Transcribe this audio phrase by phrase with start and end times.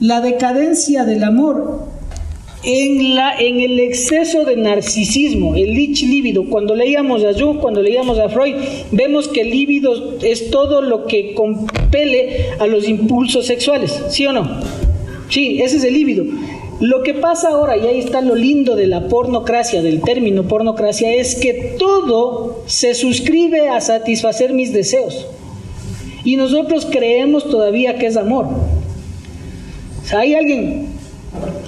[0.00, 1.86] la decadencia del amor
[2.62, 6.44] en, la, en el exceso de narcisismo, el lich líbido.
[6.48, 8.54] Cuando leíamos a Jung, cuando leíamos a Freud,
[8.90, 14.32] vemos que el líbido es todo lo que compele a los impulsos sexuales, ¿sí o
[14.32, 14.60] no?
[15.30, 16.24] Sí, ese es el líbido.
[16.80, 21.12] Lo que pasa ahora, y ahí está lo lindo de la pornocracia, del término pornocracia,
[21.12, 25.26] es que todo se suscribe a satisfacer mis deseos.
[26.24, 28.46] Y nosotros creemos todavía que es amor.
[30.08, 30.86] Sea, hay alguien,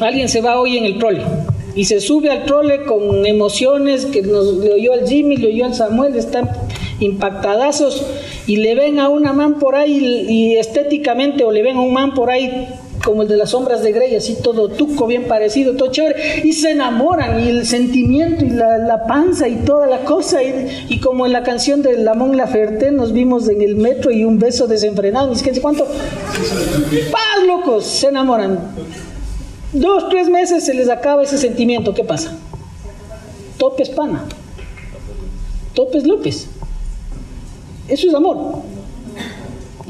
[0.01, 1.21] alguien se va hoy en el trole
[1.75, 5.67] y se sube al trole con emociones que nos le oyó al Jimmy, le oyó
[5.67, 6.49] al Samuel, están
[7.01, 8.03] impactadazos
[8.47, 11.93] y le ven a una man por ahí y estéticamente o le ven a un
[11.93, 12.67] man por ahí
[13.05, 16.53] como el de las sombras de Grey, así todo tuco, bien parecido, todo chévere, y
[16.53, 21.33] se enamoran, y el sentimiento, y la, panza, y toda la cosa, y, como en
[21.33, 25.35] la canción de Lamont Laferte, nos vimos en el metro y un beso desenfrenado, y
[25.35, 28.59] es que cuánto, paz, locos, se enamoran.
[29.73, 32.37] Dos, tres meses se les acaba ese sentimiento, ¿qué pasa?
[33.57, 34.25] Topes pana,
[35.75, 36.49] topes López.
[37.89, 38.63] Eso es amor.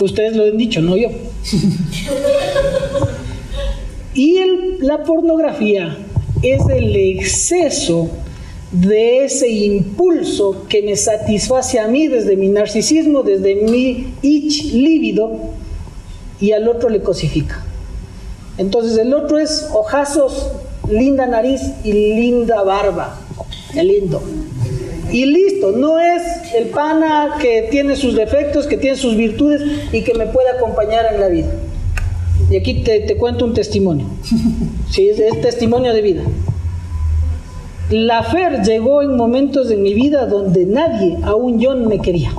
[0.01, 1.11] Ustedes lo han dicho, no yo.
[4.15, 4.41] y
[4.81, 5.97] la pornografía
[6.43, 8.09] es el exceso
[8.73, 15.33] de ese impulso que me satisface a mí desde mi narcisismo, desde mi ich lívido,
[16.41, 17.63] y al otro le cosifica.
[18.59, 20.53] Entonces el otro es ojazos,
[20.89, 23.21] linda nariz y linda barba.
[23.73, 24.23] Qué lindo.
[25.13, 26.23] Y listo, no es
[26.55, 31.13] el pana que tiene sus defectos, que tiene sus virtudes y que me puede acompañar
[31.13, 31.49] en la vida.
[32.51, 34.07] Y aquí te, cuento un testimonio.
[34.91, 36.23] Sí, es, es testimonio de vida.
[37.91, 42.33] La Fer llegó en momentos de mi vida donde nadie, aún yo, me quería.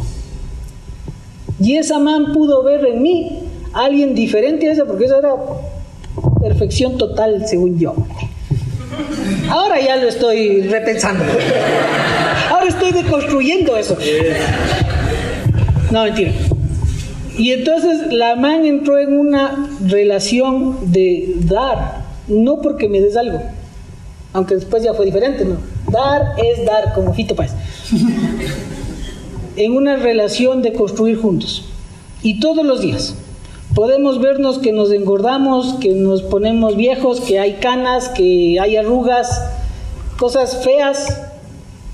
[1.61, 3.39] Y esa man pudo ver en mí
[3.71, 5.33] a alguien diferente a esa, porque esa era
[6.41, 7.95] perfección total, según yo.
[9.49, 11.23] Ahora ya lo estoy repensando.
[12.49, 13.97] Ahora estoy deconstruyendo eso.
[15.91, 16.31] No, mentira.
[17.37, 23.41] Y entonces la man entró en una relación de dar, no porque me des algo,
[24.33, 25.57] aunque después ya fue diferente, ¿no?
[25.91, 27.51] Dar es dar, como Fito Páez.
[29.55, 31.65] en una relación de construir juntos.
[32.23, 33.15] Y todos los días.
[33.73, 39.41] Podemos vernos que nos engordamos, que nos ponemos viejos, que hay canas, que hay arrugas,
[40.17, 41.30] cosas feas,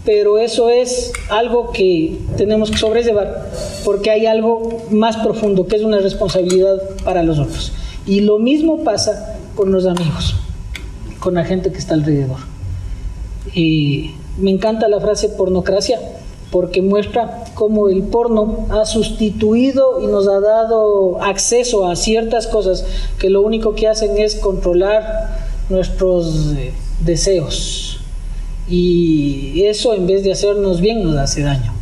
[0.07, 3.51] pero eso es algo que tenemos que sobrellevar
[3.83, 7.73] porque hay algo más profundo que es una responsabilidad para los otros.
[8.05, 10.37] Y lo mismo pasa con los amigos,
[11.19, 12.37] con la gente que está alrededor.
[13.53, 15.99] Y me encanta la frase pornocracia
[16.51, 22.85] porque muestra cómo el porno ha sustituido y nos ha dado acceso a ciertas cosas
[23.19, 25.35] que lo único que hacen es controlar
[25.69, 26.71] nuestros eh,
[27.03, 27.86] deseos.
[28.69, 31.73] Y eso en vez de hacernos bien nos hace daño.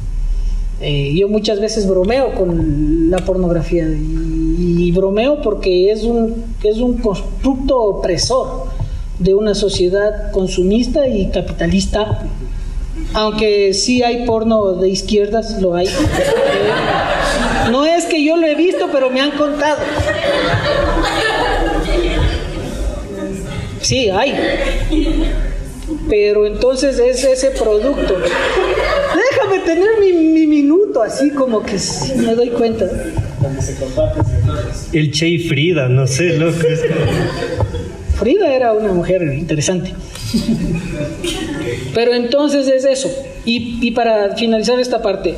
[0.82, 6.98] Eh, yo muchas veces bromeo con la pornografía y, bromeo porque es un, es un
[6.98, 8.68] constructo opresor
[9.20, 12.30] de una sociedad consumista y capitalista
[13.14, 15.90] aunque sí hay porno de izquierdas, lo hay.
[17.72, 19.78] No es que yo lo he visto, pero me han contado.
[23.82, 24.36] Sí, hay.
[26.10, 28.16] Pero entonces es ese producto.
[28.18, 31.78] Déjame tener mi, minuto, así como que
[32.18, 32.86] me doy cuenta.
[34.94, 36.60] El Che y Frida, no sé, loco.
[38.20, 39.94] Frida era una mujer interesante.
[41.94, 43.12] Pero entonces es eso.
[43.46, 45.36] Y, para finalizar esta parte,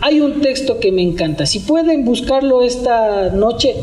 [0.00, 1.46] hay un texto que me encanta.
[1.46, 3.74] Si pueden buscarlo esta noche,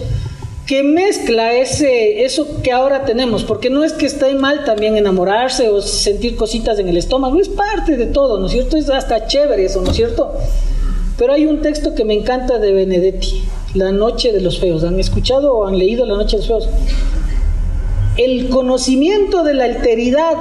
[0.68, 5.70] que mezcla ese, eso que ahora tenemos, porque no es que esté mal también enamorarse
[5.70, 8.76] o sentir cositas en el estómago, es parte de todo, ¿no es cierto?
[8.76, 10.34] Es hasta chévere eso, ¿no es cierto?
[11.18, 13.46] Pero hay un texto que me encanta de Benedetti,
[13.76, 14.84] La Noche de los Feos.
[14.84, 16.70] ¿Han escuchado o han leído La Noche de los Feos?
[18.18, 20.36] El conocimiento de la alteridad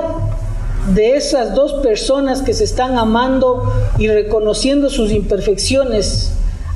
[0.93, 6.33] de esas dos personas que se están amando y reconociendo sus imperfecciones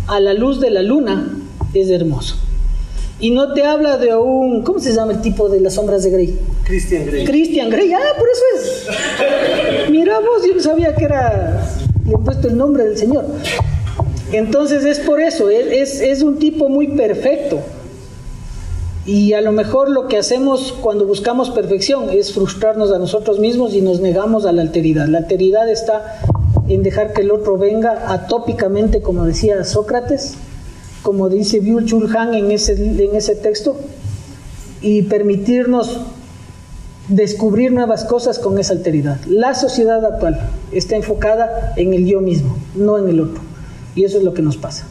[0.06, 1.36] a la luz de la luna
[1.74, 2.36] es hermoso.
[3.20, 6.10] Y no te habla de un, ¿cómo se llama el tipo de las sombras de
[6.10, 6.38] Grey?
[6.64, 7.24] Christian Grey.
[7.26, 9.90] Christian Grey, ah, por eso es.
[9.90, 11.62] Mira vos, yo sabía que era,
[12.06, 13.26] le he puesto el nombre del Señor.
[14.32, 17.60] Entonces es por eso, es, es un tipo muy perfecto.
[19.04, 23.74] Y a lo mejor lo que hacemos cuando buscamos perfección es frustrarnos a nosotros mismos
[23.74, 25.08] y nos negamos a la alteridad.
[25.08, 26.20] La alteridad está
[26.68, 30.36] en dejar que el otro venga atópicamente, como decía Sócrates,
[31.02, 33.76] como dice Byul Chul Han en ese, en ese texto,
[34.82, 36.00] y permitirnos
[37.08, 39.18] descubrir nuevas cosas con esa alteridad.
[39.26, 40.40] La sociedad actual
[40.72, 43.42] está enfocada en el yo mismo, no en el otro.
[43.94, 44.86] Y eso es lo que nos pasa.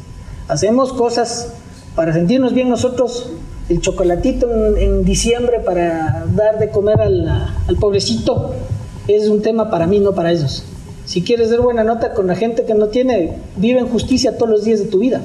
[0.47, 1.53] Hacemos cosas
[1.95, 3.31] para sentirnos bien nosotros,
[3.69, 7.27] el chocolatito en, diciembre para dar de comer al,
[7.67, 8.53] al pobrecito
[9.07, 10.63] es un tema para mí, no para ellos.
[11.05, 14.51] Si quieres dar buena nota con la gente que no tiene, vive en justicia todos
[14.51, 15.21] los días de tu vida.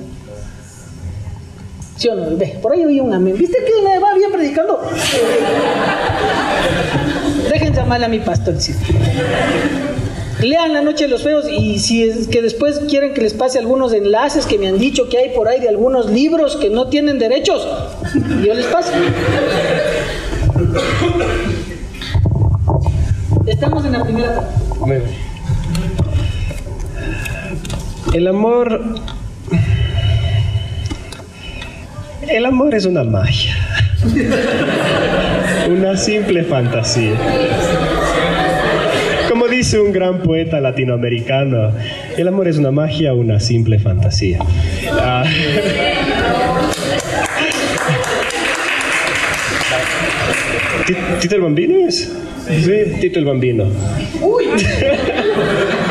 [2.61, 3.35] Por ahí oí un amén.
[3.39, 4.83] ¿Viste que me va bien predicando?
[7.51, 8.55] Dejen llamarle a mi pastor.
[10.43, 13.59] Lean La Noche de los Feos y si es que después quieren que les pase
[13.59, 16.89] algunos enlaces que me han dicho que hay por ahí de algunos libros que no
[16.89, 17.67] tienen derechos,
[18.45, 18.93] yo les paso.
[23.47, 24.51] Estamos en la primera.
[28.13, 28.81] El amor
[32.29, 33.55] el amor es una magia,
[35.69, 37.15] una simple fantasía.
[39.29, 41.73] Como dice un gran poeta latinoamericano,
[42.17, 44.39] el amor es una magia, una simple fantasía.
[44.93, 45.25] Ah.
[51.21, 52.13] ¿Tito el Bambino es?
[52.47, 53.65] Sí, Tito el Bambino.
[54.21, 54.45] Uy.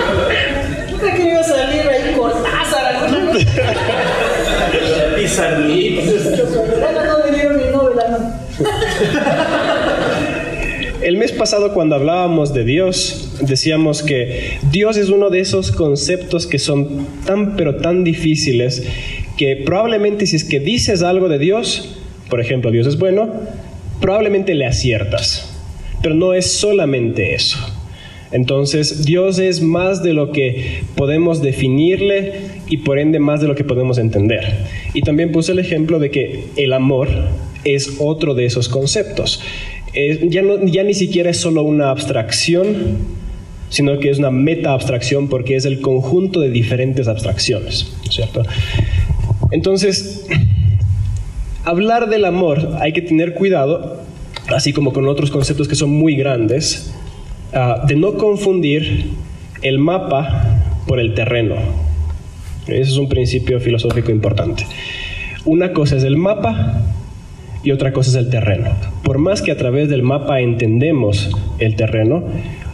[11.01, 16.47] El mes pasado cuando hablábamos de Dios, decíamos que Dios es uno de esos conceptos
[16.47, 18.87] que son tan pero tan difíciles
[19.37, 21.99] que probablemente si es que dices algo de Dios,
[22.29, 23.29] por ejemplo, Dios es bueno,
[23.99, 25.49] probablemente le aciertas.
[26.01, 27.57] Pero no es solamente eso.
[28.31, 32.33] Entonces, Dios es más de lo que podemos definirle
[32.67, 34.41] y por ende más de lo que podemos entender.
[34.93, 37.07] Y también puse el ejemplo de que el amor
[37.63, 39.41] es otro de esos conceptos.
[40.29, 42.97] ya, ya ni siquiera es solo una abstracción,
[43.69, 48.43] sino que es una meta abstracción porque es el conjunto de diferentes abstracciones, ¿cierto?
[49.51, 50.27] Entonces,
[51.63, 54.01] hablar del amor hay que tener cuidado,
[54.47, 56.93] así como con otros conceptos que son muy grandes,
[57.55, 59.11] Ah, de no confundir
[59.61, 60.57] el mapa
[60.87, 61.55] por el terreno.
[62.67, 64.65] Ese es un principio filosófico importante.
[65.45, 66.81] Una cosa es el mapa
[67.63, 68.71] y otra cosa es el terreno.
[69.03, 72.23] Por más que a través del mapa entendemos el terreno,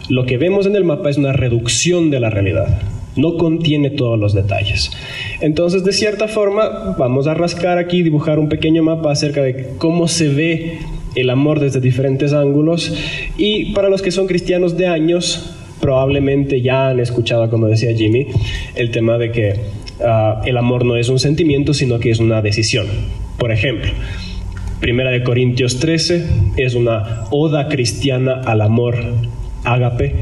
[0.09, 2.81] lo que vemos en el mapa es una reducción de la realidad.
[3.15, 4.91] No contiene todos los detalles.
[5.41, 10.07] Entonces, de cierta forma, vamos a rascar aquí, dibujar un pequeño mapa acerca de cómo
[10.07, 10.79] se ve
[11.15, 12.93] el amor desde diferentes ángulos
[13.37, 18.27] y para los que son cristianos de años, probablemente ya han escuchado, como decía Jimmy,
[18.75, 19.55] el tema de que
[20.05, 22.87] ah, el amor no es un sentimiento, sino que es una decisión.
[23.37, 23.91] Por ejemplo,
[24.79, 26.25] Primera de Corintios 13
[26.55, 28.95] es una oda cristiana al amor
[29.65, 30.15] ágape.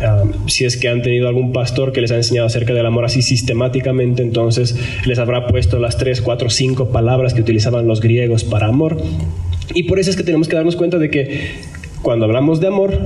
[0.00, 3.04] Ah, si es que han tenido algún pastor que les ha enseñado acerca del amor
[3.04, 4.76] así sistemáticamente, entonces
[5.06, 8.96] les habrá puesto las tres, cuatro, cinco palabras que utilizaban los griegos para amor.
[9.72, 11.52] Y por eso es que tenemos que darnos cuenta de que
[12.02, 12.98] cuando hablamos de amor,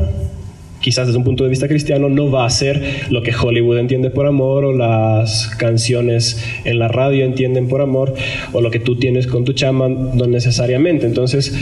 [0.87, 2.81] quizás desde un punto de vista cristiano, no va a ser
[3.11, 8.15] lo que Hollywood entiende por amor o las canciones en la radio entienden por amor
[8.53, 11.05] o lo que tú tienes con tu chama, no necesariamente.
[11.05, 11.59] Entonces,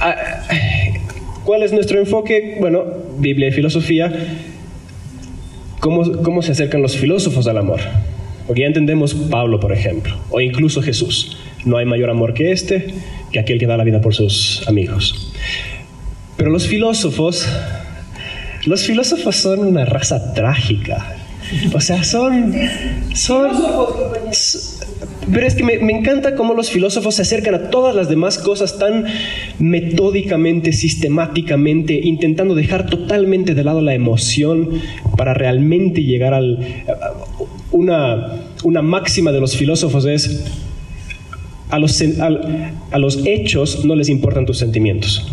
[0.00, 0.16] ah,
[1.44, 2.56] ¿cuál es nuestro enfoque?
[2.58, 2.86] Bueno,
[3.20, 4.12] Biblia y filosofía.
[5.78, 7.78] ¿Cómo, cómo se acercan los filósofos al amor?
[8.48, 11.36] Porque ya entendemos Pablo, por ejemplo, o incluso Jesús.
[11.64, 12.86] No hay mayor amor que este,
[13.30, 15.32] que aquel que da la vida por sus amigos.
[16.36, 17.46] Pero los filósofos,
[18.66, 21.16] los filósofos son una raza trágica.
[21.74, 22.54] O sea, son,
[23.14, 23.50] son,
[25.32, 28.78] pero es que me, encanta cómo los filósofos se acercan a todas las demás cosas
[28.78, 29.06] tan
[29.58, 34.80] metódicamente, sistemáticamente, intentando dejar totalmente de lado la emoción
[35.16, 36.84] para realmente llegar al...
[37.72, 38.32] Una,
[38.64, 40.44] una máxima de los filósofos es
[41.70, 42.02] a los,
[42.90, 45.26] a, los hechos no les importan tus sentimientos.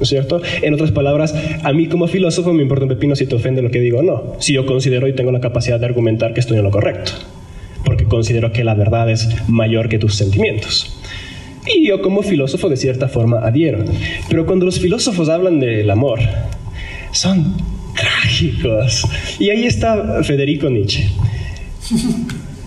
[0.00, 0.40] ¿No es cierto?
[0.62, 3.70] En otras palabras, a mí como filósofo me importa un pepino si te ofende lo
[3.70, 6.56] que digo o no, si yo considero y tengo la capacidad de argumentar que estoy
[6.56, 7.12] en lo correcto,
[7.84, 10.98] porque considero que la verdad es mayor que tus sentimientos.
[11.66, 13.84] Y yo como filósofo de cierta forma adhiero.
[14.30, 16.20] Pero cuando los filósofos hablan del amor,
[17.12, 17.56] son
[17.94, 19.06] trágicos.
[19.38, 21.10] Y ahí está Federico Nietzsche,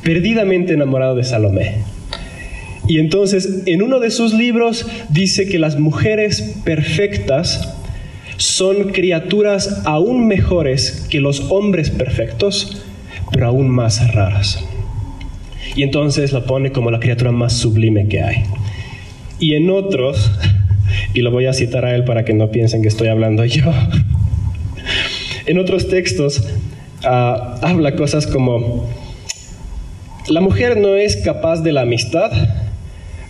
[0.04, 1.93] perdidamente enamorado de Salomé
[2.88, 7.76] y entonces en uno de sus libros dice que las mujeres perfectas
[8.38, 12.84] son criaturas aún mejores que los hombres perfectos,
[13.32, 14.64] pero aún más raras.
[15.76, 18.44] Y entonces la pone como la criatura más sublime que hay.
[19.40, 20.32] Y en otros,
[21.14, 23.72] Y lo voy a citar a él para que no piensen que estoy hablando yo.
[25.46, 26.44] en otros textos
[27.04, 28.90] ah, habla cosas como,
[30.28, 32.32] la mujer no es capaz de la amistad,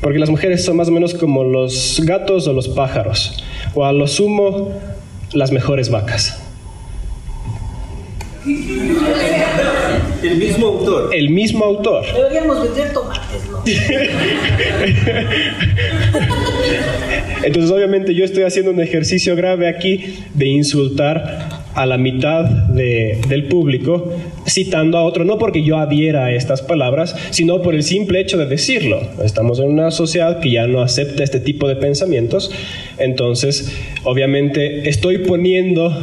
[0.04, 3.42] porque las mujeres son más o menos como los gatos o los pájaros,
[3.74, 4.74] o a lo sumo
[5.32, 6.40] las mejores vacas.
[10.22, 11.16] El mismo autor.
[11.16, 12.04] El mismo autor.
[12.14, 13.64] Deberíamos vender tomates, ¿no?
[17.44, 23.18] Entonces obviamente yo estoy haciendo un ejercicio grave aquí de insultar a la mitad de-
[23.30, 24.12] del público
[24.48, 28.38] citando a otro, no porque yo adhiera a estas palabras, sino por el simple hecho
[28.38, 29.02] de decirlo.
[29.24, 32.52] Estamos en una sociedad que ya no acepta este tipo de pensamientos,
[33.00, 35.98] entonces obviamente estoy poniendo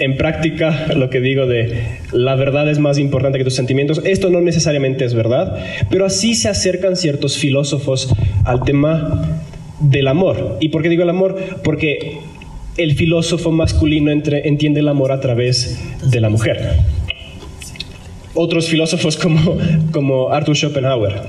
[0.00, 1.72] en práctica lo que digo de
[2.12, 4.00] la verdad es más importante que tus sentimientos.
[4.04, 5.58] Esto no necesariamente es verdad,
[5.90, 8.14] pero así se acercan ciertos filósofos
[8.44, 9.42] al tema
[9.80, 10.56] del amor.
[10.60, 11.36] ¿Y por qué digo el amor?
[11.64, 12.18] Porque
[12.78, 16.76] el filósofo masculino entiende el amor a través de la mujer.
[18.34, 19.18] Otros filósofos
[19.92, 21.22] como, Arthur Schopenhauer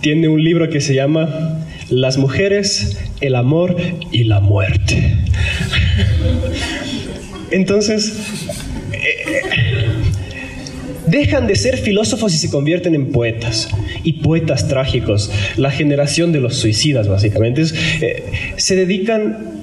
[0.00, 3.76] tiene un libro que se llama Las mujeres, el amor
[4.10, 5.18] y la muerte.
[7.50, 8.14] Entonces,
[8.92, 9.42] eh,
[11.06, 13.68] dejan de ser filósofos y se convierten en poetas.
[14.02, 17.64] Y poetas trágicos, la generación de los suicidas, básicamente.
[18.00, 18.24] Eh,
[18.56, 19.59] se dedican,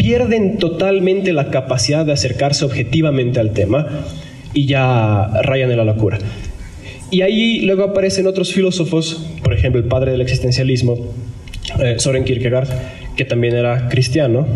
[0.00, 3.86] pierden totalmente la capacidad de acercarse objetivamente al tema
[4.54, 6.16] y ya rayan en la locura.
[7.10, 10.96] Y ahí luego aparecen otros filósofos, por ejemplo, el padre del existencialismo,
[11.80, 12.68] eh, Soren Kierkegaard,
[13.14, 14.46] que también era cristiano,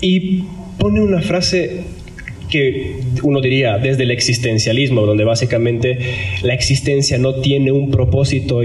[0.00, 0.42] y
[0.78, 1.84] pone una frase
[2.48, 5.98] que uno diría desde el existencialismo, donde básicamente
[6.42, 8.62] la existencia no tiene un propósito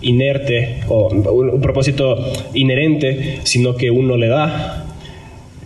[0.00, 4.86] inerte o un, propósito inherente, sino que uno le da.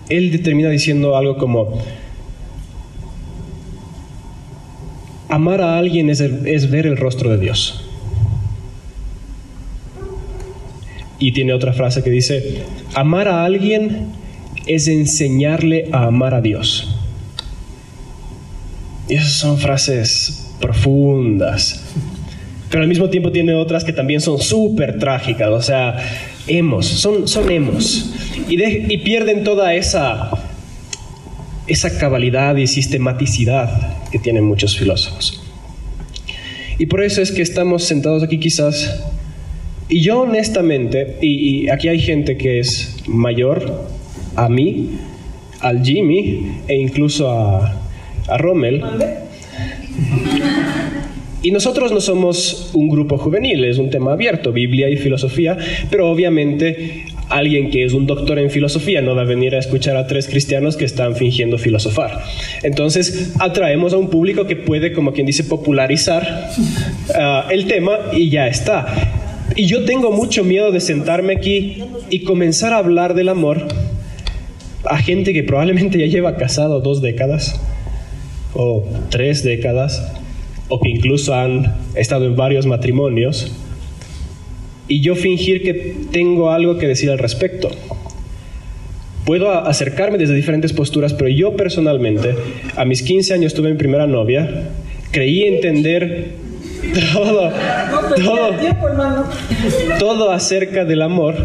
[0.08, 1.78] Él termina diciendo algo como,
[5.28, 7.86] amar a alguien es, es ver el rostro de Dios.
[11.18, 12.62] Y tiene otra frase que dice,
[12.94, 14.06] amar a alguien
[14.66, 16.89] es enseñarle a amar a Dios.
[19.10, 21.84] Y esas son frases profundas.
[22.70, 25.96] Pero al mismo tiempo tiene otras que también son súper trágicas, o sea,
[26.46, 28.14] hemos, son, son hemos.
[28.48, 30.30] Y, de- y pierden toda esa,
[31.66, 35.42] esa cabalidad y sistematicidad que tienen muchos filósofos.
[36.78, 39.02] Y por eso es que estamos sentados aquí quizás,
[39.88, 43.88] y yo honestamente, y, y aquí hay gente que es mayor
[44.36, 44.90] a mí,
[45.60, 47.76] al Jimmy e incluso a,
[48.30, 48.82] a Rommel,
[51.42, 55.56] y nosotros no somos un grupo juvenil, es un tema abierto, Biblia y filosofía,
[55.90, 59.96] pero obviamente alguien que es un doctor en filosofía no va a venir a escuchar
[59.96, 62.20] a tres cristianos que están fingiendo filosofar.
[62.62, 66.50] Entonces atraemos a un público que puede, como quien dice, popularizar
[67.14, 69.14] ah, el tema y ya está.
[69.56, 73.66] Y yo tengo mucho miedo de sentarme aquí y comenzar a hablar del amor
[74.84, 77.60] a gente que probablemente ya lleva casado dos décadas
[78.54, 80.12] o tres décadas
[80.68, 83.52] o que incluso han estado en varios matrimonios
[84.88, 87.70] y yo fingir que tengo algo que decir al respecto.
[89.24, 92.34] Puedo acercarme desde diferentes posturas, pero yo personalmente,
[92.74, 94.70] a mis 15 años tuve mi primera novia,
[95.12, 96.32] creí entender
[97.12, 97.52] todo,
[98.16, 98.50] todo,
[100.00, 101.36] todo acerca del amor.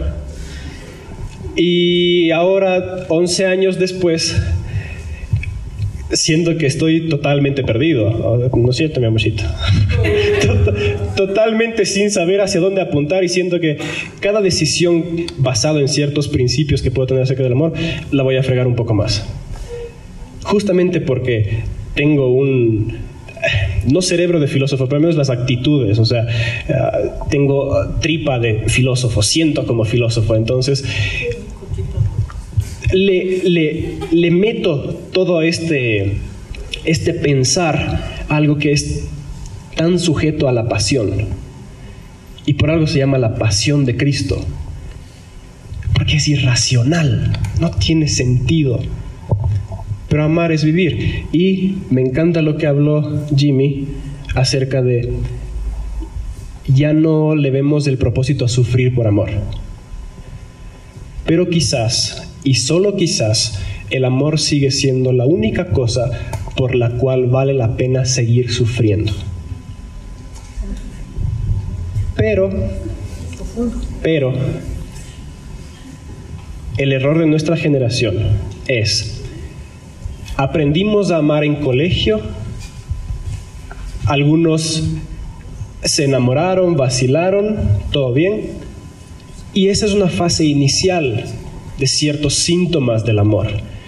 [1.55, 4.35] Y ahora, 11 años después,
[6.11, 8.49] siento que estoy totalmente perdido.
[8.55, 9.43] ¿No es cierto, mi amorcito?
[10.41, 13.77] Tot- Totalmente sin saber hacia dónde apuntar y siento que
[14.19, 15.03] cada decisión
[15.37, 17.73] basada en ciertos principios que puedo tener acerca del amor,
[18.11, 19.25] la voy a fregar un poco más.
[20.43, 21.59] Justamente porque
[21.95, 22.97] tengo un,
[23.87, 26.27] no cerebro de filósofo, pero al menos las actitudes, o sea,
[26.69, 30.83] ah, tengo tripa de filósofo, siento como filósofo, entonces
[32.93, 36.17] le, le, le meto todo este,
[36.83, 39.05] este pensar a algo que es
[39.75, 41.11] tan sujeto a la pasión.
[42.45, 44.43] Y por algo se llama la pasión de Cristo.
[45.93, 48.79] Porque es irracional, no tiene sentido.
[50.09, 51.25] Pero amar es vivir.
[51.31, 53.87] Y me encanta lo que habló Jimmy
[54.35, 55.13] acerca de
[56.67, 59.29] ya no le vemos el propósito a sufrir por amor.
[61.25, 63.59] Pero quizás, y solo quizás,
[63.89, 66.11] el amor sigue siendo la única cosa
[66.55, 69.11] por la cual vale la pena seguir sufriendo.
[72.15, 72.49] Pero,
[74.01, 74.33] pero,
[76.77, 78.15] el error de nuestra generación
[78.67, 79.23] es,
[80.37, 82.21] aprendimos a amar en colegio,
[84.05, 84.83] algunos
[85.83, 87.57] se enamoraron, vacilaron,
[87.91, 88.51] todo bien,
[89.53, 91.25] y esa es una fase inicial
[91.77, 93.47] de ciertos síntomas del amor.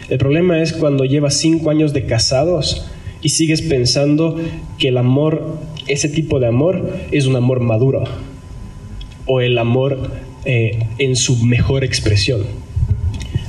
[0.10, 2.90] El problema es cuando llevas cinco años de casados
[3.22, 4.38] y sigues pensando
[4.78, 8.04] que el amor, ese tipo de amor, es un amor maduro
[9.26, 10.12] o el amor
[10.46, 12.42] eh, en su mejor expresión.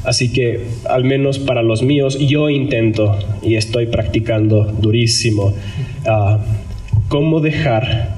[0.04, 5.52] Así que, al menos para los míos, yo intento y estoy practicando durísimo
[6.06, 6.38] uh,
[7.08, 8.16] cómo dejar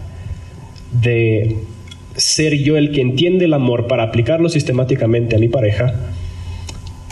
[0.93, 1.57] de
[2.21, 5.95] ser yo el que entiende el amor para aplicarlo sistemáticamente a mi pareja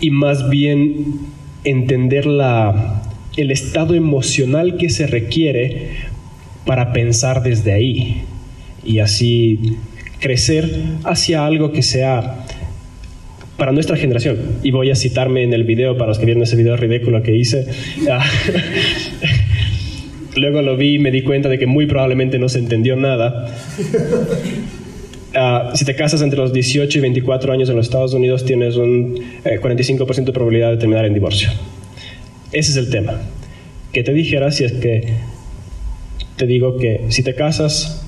[0.00, 1.20] y más bien
[1.64, 3.02] entender la,
[3.36, 5.88] el estado emocional que se requiere
[6.66, 8.22] para pensar desde ahí
[8.84, 9.76] y así
[10.20, 10.70] crecer
[11.04, 12.44] hacia algo que sea
[13.56, 14.38] para nuestra generación.
[14.62, 17.34] Y voy a citarme en el video, para los que vieron ese video ridículo que
[17.34, 17.66] hice.
[20.36, 23.48] Luego lo vi y me di cuenta de que muy probablemente no se entendió nada.
[25.40, 28.74] Ah, si te casas entre los 18 y 24 años en los Estados Unidos, tienes
[28.74, 29.14] un
[29.44, 31.48] 45% eh, de probabilidad de terminar en divorcio.
[32.50, 33.20] Ese es el tema.
[33.92, 35.14] Que te dijera si es que
[36.36, 38.04] te digo que si te casas,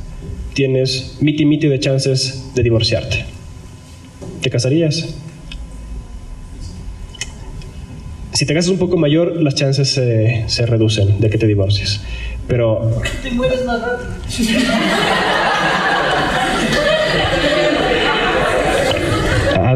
[0.55, 3.25] tienes miti miti de chances de divorciarte.
[4.43, 5.15] ¿Te casarías?
[8.33, 12.01] Si te casas un poco mayor, las chances se, se reducen de que te divorcies.
[12.49, 12.91] Pero...
[13.23, 14.11] Te mueres más rápido.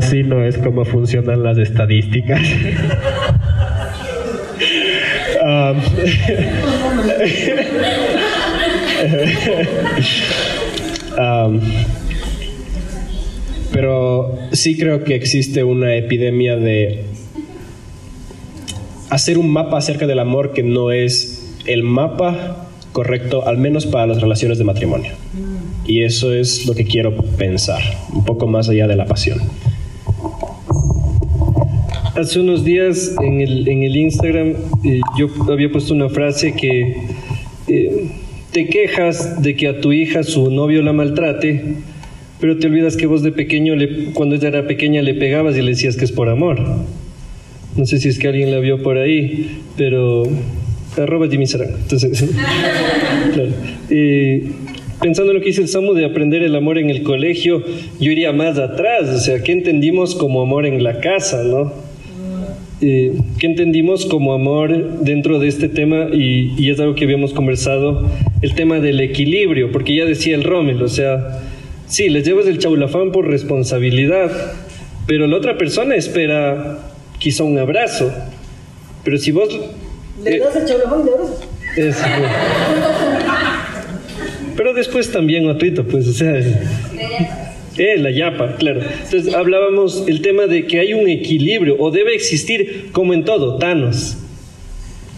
[0.05, 2.39] Así no es como funcionan las estadísticas.
[5.43, 5.79] um,
[11.57, 11.61] um,
[13.73, 17.07] pero sí creo que existe una epidemia de
[19.09, 24.07] hacer un mapa acerca del amor que no es el mapa correcto, al menos para
[24.07, 25.13] las relaciones de matrimonio.
[25.87, 27.81] Y eso es lo que quiero pensar,
[28.13, 29.41] un poco más allá de la pasión.
[32.17, 36.95] Hace unos días en el, en el Instagram eh, yo había puesto una frase que
[37.67, 38.07] eh,
[38.53, 41.75] te quejas de que a tu hija su novio la maltrate,
[42.41, 45.63] pero te olvidas que vos de pequeño, le, cuando ella era pequeña, le pegabas y
[45.63, 46.61] le decías que es por amor.
[47.77, 50.23] No sé si es que alguien la vio por ahí, pero
[50.97, 52.25] arroba Jimmy Entonces,
[53.35, 53.51] claro.
[55.01, 57.65] pensando en lo que dice el Samu de aprender el amor en el colegio,
[57.99, 61.84] yo iría más atrás, o sea, ¿qué entendimos como amor en la casa, no?
[63.39, 66.09] ¿Qué entendimos como amor dentro de este tema?
[66.13, 68.09] Y, y, es algo que habíamos conversado,
[68.43, 71.41] el tema del equilibrio, porque ya decía el Rommel, o sea,
[71.87, 74.31] sí, les llevas el chaulafán por responsabilidad,
[75.07, 76.79] pero la otra persona espera
[77.19, 78.13] quizá un abrazo.
[79.05, 79.49] Pero si vos...
[80.23, 81.49] ¿Le das el chabelón de abrazos?
[81.77, 81.97] Es,
[84.57, 86.41] pero después también otro, pues, o sea...
[87.77, 88.81] Eh, la yapa, claro.
[89.05, 93.59] Entonces hablábamos el tema de que hay un equilibrio, o debe existir, como en todo,
[93.59, 94.17] Thanos,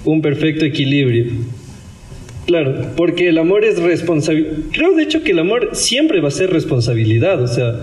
[0.05, 1.27] un perfecto equilibrio.
[2.47, 4.53] Claro, porque el amor es responsabilidad.
[4.73, 7.81] Creo de hecho que el amor siempre va a ser responsabilidad, o sea,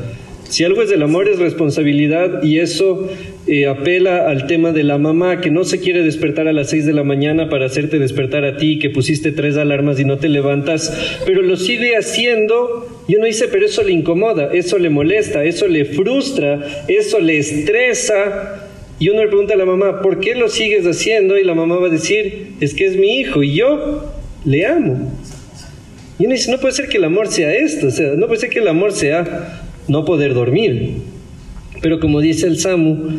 [0.47, 3.09] si algo es del amor es responsabilidad y eso
[3.45, 6.85] eh, apela al tema de la mamá que no se quiere despertar a las 6
[6.85, 10.29] de la mañana para hacerte despertar a ti, que pusiste tres alarmas y no te
[10.29, 15.43] levantas, pero lo sigue haciendo y uno dice, pero eso le incomoda, eso le molesta,
[15.43, 18.69] eso le frustra, eso le estresa.
[18.99, 21.37] Y uno le pregunta a la mamá, ¿por qué lo sigues haciendo?
[21.37, 24.13] Y la mamá va a decir, es que es mi hijo y yo
[24.45, 25.11] le amo.
[26.17, 28.39] Y uno dice, no puede ser que el amor sea esto, o sea, no puede
[28.39, 30.93] ser que el amor sea no poder dormir.
[31.83, 33.09] Pero como dice el Samu,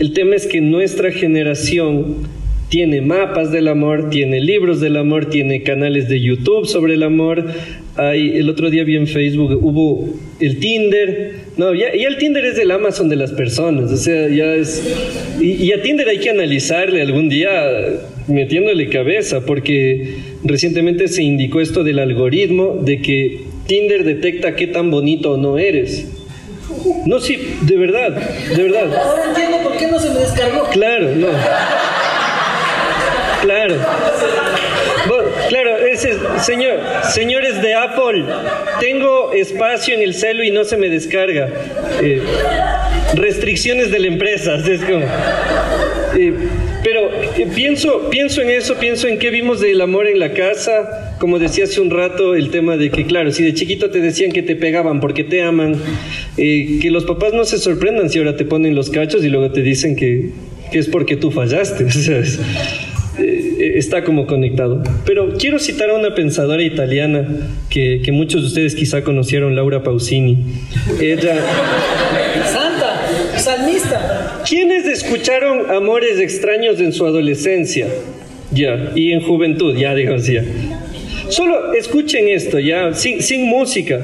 [0.00, 2.26] el tema es que nuestra generación
[2.68, 7.46] tiene mapas del amor, tiene libros del amor, tiene canales de YouTube sobre el amor.
[7.94, 11.34] Hay, el otro día vi en Facebook, hubo el Tinder.
[11.56, 13.92] No, ya, el Tinder es del Amazon de las personas.
[13.92, 14.82] O sea, ya es.
[15.40, 17.50] Y, y a Tinder hay que analizarle algún día
[18.26, 24.90] metiéndole cabeza, porque recientemente se indicó esto del algoritmo de que Tinder detecta qué tan
[24.90, 26.08] bonito o no eres.
[27.06, 28.94] No, sí, de verdad, de verdad.
[28.96, 30.68] Ahora entiendo por qué no se me descargó.
[30.70, 31.28] Claro, no.
[33.42, 33.74] Claro.
[35.48, 36.78] claro, ese, señor,
[37.12, 38.24] señores de Apple,
[38.78, 41.48] tengo espacio en el celo y no se me descarga.
[42.00, 42.22] Eh,
[43.14, 45.00] restricciones de la empresa, es como...
[45.00, 45.06] Eh,
[46.18, 46.34] eh,
[47.54, 51.64] pienso, pienso en eso, pienso en qué vimos del amor en la casa, como decía
[51.64, 54.56] hace un rato, el tema de que, claro, si de chiquito te decían que te
[54.56, 55.76] pegaban porque te aman,
[56.36, 59.50] eh, que los papás no se sorprendan si ahora te ponen los cachos y luego
[59.50, 60.30] te dicen que,
[60.70, 61.90] que es porque tú fallaste.
[61.90, 62.38] ¿sabes?
[63.18, 64.82] Eh, está como conectado.
[65.04, 67.26] Pero quiero citar a una pensadora italiana
[67.68, 70.38] que, que muchos de ustedes quizá conocieron, Laura Pausini.
[71.00, 71.36] Ella...
[72.50, 73.71] Santa, salmista.
[74.52, 77.86] ¿Quiénes escucharon Amores extraños en su adolescencia?
[78.50, 80.36] Ya, y en juventud, ya digo así.
[81.30, 83.98] Solo escuchen esto, ya, sin, música.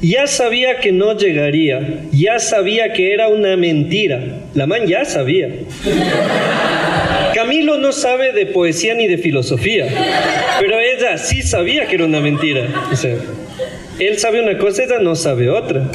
[0.00, 4.42] Ya sabía que no llegaría, ya sabía que era una mentira.
[4.54, 5.48] La man ya sabía.
[7.34, 9.88] Camilo no sabe de poesía ni de filosofía,
[10.60, 12.68] pero ella sí sabía que era una mentira.
[13.98, 15.90] Él sabe una cosa, ella no sabe otra.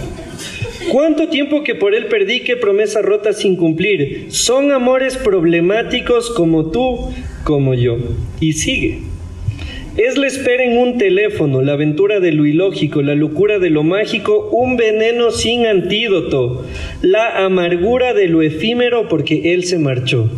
[0.91, 4.25] ¿Cuánto tiempo que por él perdí qué promesa rota sin cumplir?
[4.29, 7.11] Son amores problemáticos como tú,
[7.43, 7.97] como yo.
[8.39, 8.99] Y sigue.
[9.97, 13.83] Es la espera en un teléfono, la aventura de lo ilógico, la locura de lo
[13.83, 16.65] mágico, un veneno sin antídoto,
[17.01, 20.29] la amargura de lo efímero porque él se marchó.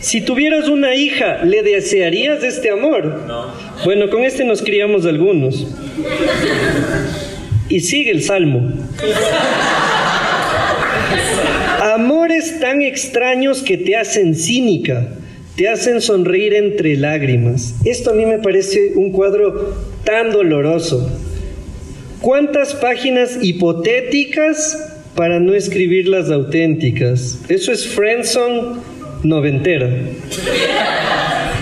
[0.00, 3.24] Si tuvieras una hija, ¿le desearías este amor?
[3.26, 3.46] No.
[3.84, 5.66] Bueno, con este nos criamos algunos.
[7.68, 8.72] Y sigue el salmo.
[11.94, 15.08] Amores tan extraños que te hacen cínica,
[15.56, 17.74] te hacen sonreír entre lágrimas.
[17.84, 19.74] Esto a mí me parece un cuadro
[20.04, 21.10] tan doloroso.
[22.20, 27.40] ¿Cuántas páginas hipotéticas para no escribir las auténticas?
[27.48, 28.80] Eso es Friendson
[29.22, 29.88] noventera.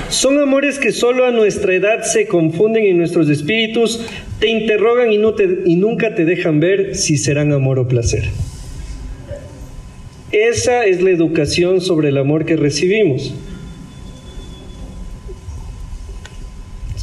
[0.09, 4.01] Son amores que solo a nuestra edad se confunden en nuestros espíritus,
[4.41, 8.25] te interrogan y, y nunca te dejan ver si serán amor o placer.
[10.33, 13.33] Esa es la educación sobre el amor que recibimos.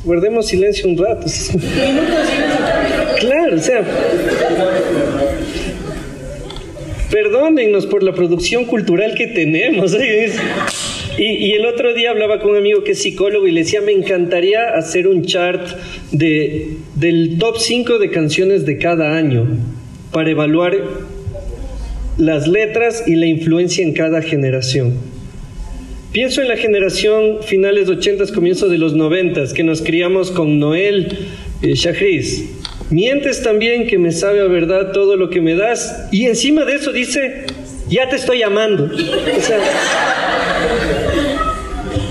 [0.04, 1.28] Guardemos silencio un rato.
[3.20, 3.84] Claro, o sea,
[7.12, 9.94] perdónennos por la producción cultural que tenemos.
[9.94, 10.32] ¿eh?
[11.24, 13.92] Y, el otro día hablaba con un amigo que es psicólogo y le decía, me
[13.92, 15.68] encantaría hacer un chart
[16.12, 19.46] de, del top 5 de canciones de cada año
[20.12, 20.76] para evaluar
[22.18, 24.96] las letras y la influencia en cada generación.
[26.12, 30.58] Pienso en la generación finales de 80, comienzos de los 90, que nos criamos con
[30.58, 31.20] Noel
[31.62, 32.50] eh, Shahriz.
[32.90, 36.08] Mientes también que me sabe a verdad todo lo que me das.
[36.12, 37.46] Y encima de eso dice,
[37.90, 38.86] ya te estoy amando.
[38.86, 39.60] O sea,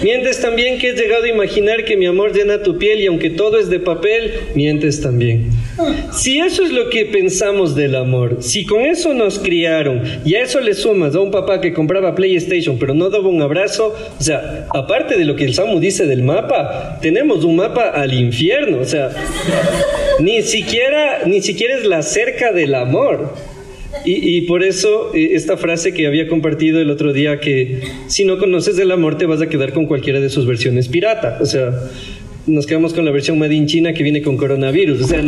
[0.02, 3.30] mientes también que he llegado a imaginar que mi amor llena tu piel y aunque
[3.30, 5.50] todo es de papel, mientes también.
[6.12, 10.42] Si eso es lo que pensamos del amor, si con eso nos criaron y a
[10.42, 14.22] eso le sumas a un papá que compraba PlayStation pero no daba un abrazo, o
[14.22, 18.78] sea, aparte de lo que el Samu dice del mapa, tenemos un mapa al infierno,
[18.80, 19.10] o sea,
[20.20, 23.34] ni siquiera, ni siquiera es la cerca del amor.
[24.04, 28.38] Y, por eso eh, esta frase que había compartido el otro día, que si no
[28.38, 31.38] conoces el amor te vas a quedar con cualquiera de sus versiones pirata.
[31.40, 31.72] O sea,
[32.46, 35.02] nos quedamos con la versión Made in China que viene con coronavirus.
[35.02, 35.22] O sea,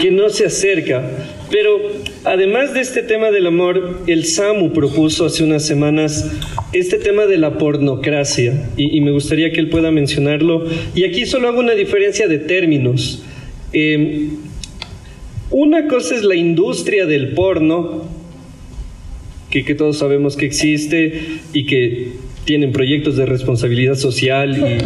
[0.00, 1.02] que no se acerca.
[1.50, 1.78] Pero
[2.24, 6.30] además de este tema del amor, el SAMU propuso hace unas semanas
[6.72, 8.68] este tema de la pornocracia.
[8.76, 10.64] Y, y me gustaría que él pueda mencionarlo.
[10.94, 13.22] Y aquí solo hago una diferencia de términos.
[13.72, 14.28] Eh,
[15.50, 18.04] una cosa es la industria del porno,
[19.50, 22.12] que, que, todos sabemos que existe y que
[22.44, 24.78] tienen proyectos de responsabilidad social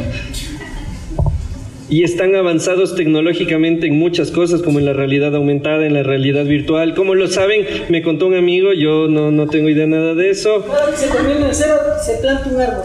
[1.91, 6.05] y, y, están avanzados tecnológicamente en muchas cosas, como en la realidad aumentada, en la
[6.05, 6.95] realidad virtual.
[6.95, 10.65] Como lo saben, me contó un amigo, yo no, no tengo idea nada de eso.
[10.95, 12.85] Se termina en cero, se planta un árbol.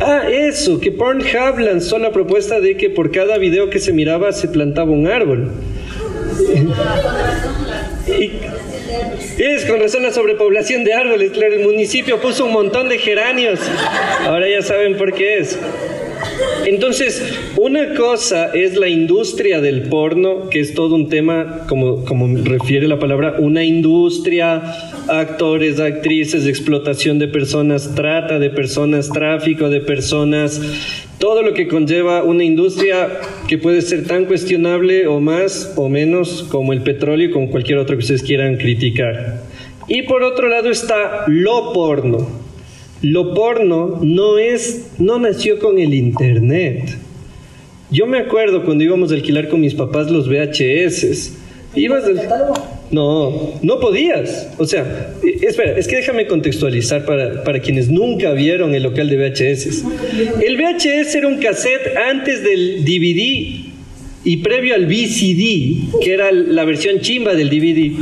[0.00, 4.32] Ah, eso, que Pornhub lanzó la propuesta de que por cada video que se miraba
[4.32, 5.50] se plantaba un árbol.
[9.38, 11.32] Es con razón la sobrepoblación de árboles.
[11.36, 13.60] El municipio puso un montón de geranios.
[14.24, 15.58] Ahora ya saben por qué es.
[16.64, 17.22] Entonces,
[17.56, 22.88] una cosa es la industria del porno, que es todo un tema, como, como refiere
[22.88, 24.62] la palabra, una industria,
[25.06, 30.60] actores, actrices, explotación de personas, trata de personas, tráfico de personas,
[31.18, 36.46] todo lo que conlleva una industria que puede ser tan cuestionable o más o menos
[36.50, 39.42] como el petróleo y con cualquier otro que ustedes quieran criticar.
[39.88, 42.28] Y por otro lado está lo porno.
[43.02, 46.98] Lo porno no es, no nació con el internet.
[47.90, 51.32] Yo me acuerdo cuando íbamos a alquilar con mis papás los VHS.
[51.74, 52.04] Ibas.
[52.90, 54.48] No, no podías.
[54.58, 59.08] O sea, eh, espera, es que déjame contextualizar para, para quienes nunca vieron el local
[59.08, 59.84] de VHS.
[60.42, 63.66] El VHS era un cassette antes del DVD
[64.24, 67.98] y previo al VCD, que era la versión chimba del DVD.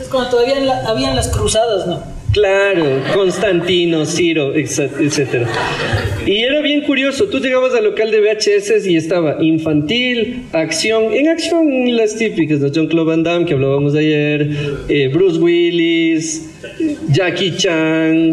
[0.00, 2.15] Es cuando todavía habían las cruzadas, ¿no?
[2.36, 5.46] Claro, Constantino, Ciro, etc.
[6.26, 11.28] Y era bien curioso, tú llegabas al local de VHS y estaba infantil, acción, en
[11.28, 12.68] acción las típicas, ¿no?
[12.74, 14.50] John Claude Van Damme que hablábamos ayer,
[14.86, 16.50] eh, Bruce Willis,
[17.08, 18.32] Jackie Chan,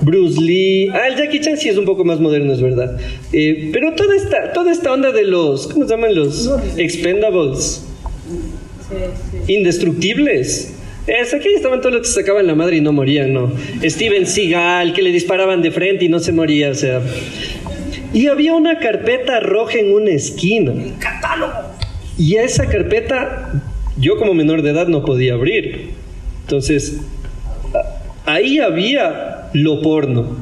[0.00, 0.88] Bruce Lee.
[0.92, 2.98] Ah, el Jackie Chan sí es un poco más moderno, es verdad.
[3.32, 6.50] Eh, pero toda esta, toda esta onda de los, ¿cómo se llaman los?
[6.76, 7.86] Expendables.
[9.46, 10.79] Indestructibles.
[11.10, 13.50] Es, aquí estaban todos los que se sacaban la madre y no morían, ¿no?
[13.82, 17.02] Steven Seagal, que le disparaban de frente y no se moría, o sea.
[18.12, 20.72] Y había una carpeta roja en una esquina.
[22.16, 23.50] Y a esa carpeta,
[23.96, 25.90] yo como menor de edad no podía abrir.
[26.42, 27.00] Entonces,
[28.24, 30.36] ahí había lo porno.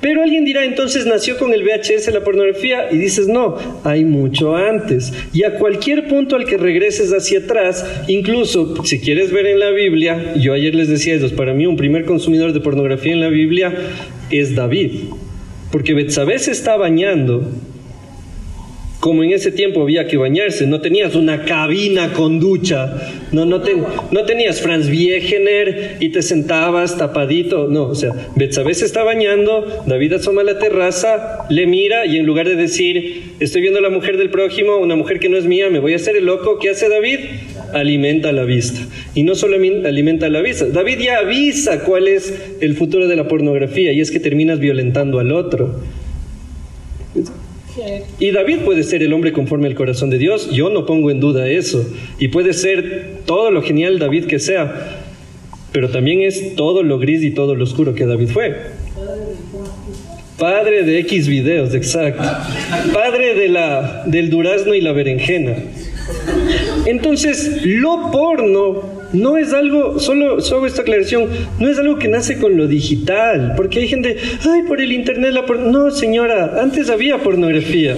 [0.00, 4.54] Pero alguien dirá, entonces nació con el VHS la pornografía y dices, no, hay mucho
[4.54, 5.12] antes.
[5.32, 9.70] Y a cualquier punto al que regreses hacia atrás, incluso si quieres ver en la
[9.70, 13.28] Biblia, yo ayer les decía eso, para mí un primer consumidor de pornografía en la
[13.28, 13.74] Biblia
[14.30, 14.92] es David.
[15.72, 17.42] Porque Betsabé se está bañando
[19.00, 22.96] como en ese tiempo había que bañarse, no tenías una cabina con ducha,
[23.30, 23.76] no, no, te-
[24.10, 29.84] no tenías Franz Wegener y te sentabas tapadito, no, o sea, Betsabé se está bañando,
[29.86, 33.82] David asoma a la terraza, le mira y en lugar de decir, estoy viendo a
[33.82, 36.26] la mujer del prójimo, una mujer que no es mía, me voy a hacer el
[36.26, 37.18] loco, ¿qué hace David?
[37.74, 38.80] Alimenta la vista.
[39.14, 43.28] Y no solo alimenta la vista, David ya avisa cuál es el futuro de la
[43.28, 45.76] pornografía y es que terminas violentando al otro.
[48.18, 51.20] Y David puede ser el hombre conforme al corazón de Dios, yo no pongo en
[51.20, 51.84] duda eso.
[52.18, 55.02] Y puede ser todo lo genial David que sea,
[55.72, 58.56] pero también es todo lo gris y todo lo oscuro que David fue.
[60.38, 62.22] Padre de X videos, exacto.
[62.92, 65.56] Padre de la, del durazno y la berenjena.
[66.86, 72.38] Entonces, lo porno no es algo, solo, solo esta aclaración, no es algo que nace
[72.38, 75.70] con lo digital, porque hay gente, ay, por el internet la porno.
[75.70, 77.96] No, señora, antes había pornografía.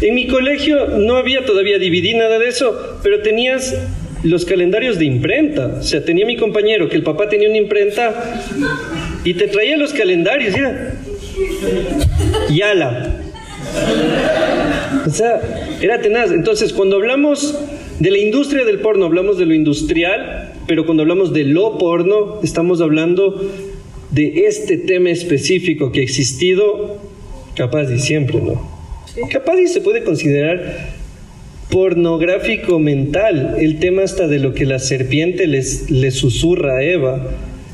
[0.00, 3.74] En mi colegio no había todavía DVD, nada de eso, pero tenías
[4.22, 5.78] los calendarios de imprenta.
[5.80, 8.42] O sea, tenía mi compañero que el papá tenía una imprenta
[9.24, 10.94] y te traía los calendarios, mira.
[12.50, 13.16] Yala.
[15.06, 15.40] O sea,
[15.80, 16.30] era tenaz.
[16.32, 17.58] Entonces, cuando hablamos
[18.00, 22.40] de la industria del porno, hablamos de lo industrial, pero cuando hablamos de lo porno,
[22.42, 23.40] estamos hablando
[24.10, 26.98] de este tema específico que ha existido
[27.56, 28.74] capaz y siempre, ¿no?
[29.30, 30.94] Capaz y se puede considerar
[31.70, 37.26] pornográfico mental, el tema hasta de lo que la serpiente les, le susurra a Eva,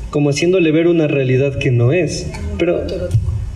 [0.09, 2.27] como haciéndole ver una realidad que no es.
[2.57, 2.81] Pero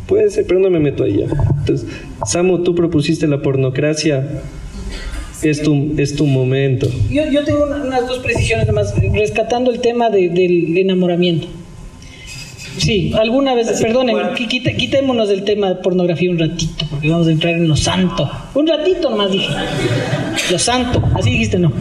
[0.07, 1.25] puede ser, pero no me meto ya.
[1.59, 1.87] Entonces,
[2.25, 4.41] Samu, tú propusiste la pornocracia,
[5.49, 6.87] es tu, es tu momento.
[7.11, 11.47] Yo, yo tengo una- unas dos precisiones más, rescatando el tema de- del enamoramiento.
[12.77, 17.27] Sí, alguna vez, perdonen, qui- quite- quitémonos del tema de pornografía un ratito, porque vamos
[17.27, 18.29] a entrar en lo santo.
[18.53, 19.47] Un ratito nomás dije.
[20.51, 21.71] Lo santo, así dijiste, ¿no?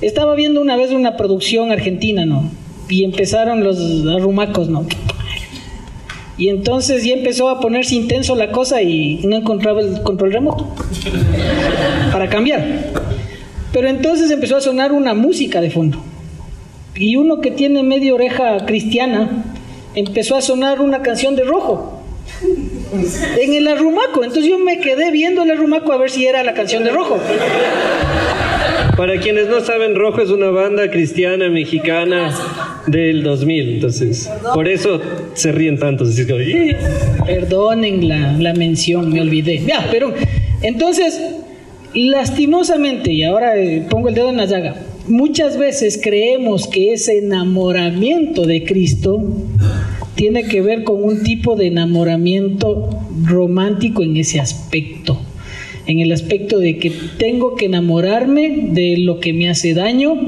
[0.00, 2.50] Estaba viendo una vez una producción argentina, ¿no?
[2.88, 4.86] Y empezaron los arrumacos, ¿no?
[6.36, 10.74] Y entonces ya empezó a ponerse intenso la cosa y no encontraba el control remoto
[12.12, 12.64] para cambiar.
[13.72, 15.98] Pero entonces empezó a sonar una música de fondo.
[16.96, 19.44] Y uno que tiene media oreja cristiana
[19.94, 22.00] empezó a sonar una canción de rojo.
[23.40, 24.22] En el arrumaco.
[24.24, 27.18] Entonces yo me quedé viendo el arrumaco a ver si era la canción de rojo.
[28.96, 32.32] Para quienes no saben, Rojo es una banda cristiana mexicana
[32.86, 35.00] del 2000, entonces por eso
[35.34, 36.04] se ríen tanto.
[37.26, 39.62] Perdonen la, la mención, me olvidé.
[39.66, 40.14] Ya, pero
[40.62, 41.20] entonces,
[41.92, 44.76] lastimosamente, y ahora eh, pongo el dedo en la llaga,
[45.08, 49.22] muchas veces creemos que ese enamoramiento de Cristo
[50.14, 52.90] tiene que ver con un tipo de enamoramiento
[53.24, 55.20] romántico en ese aspecto.
[55.86, 60.18] En el aspecto de que tengo que enamorarme de lo que me hace daño,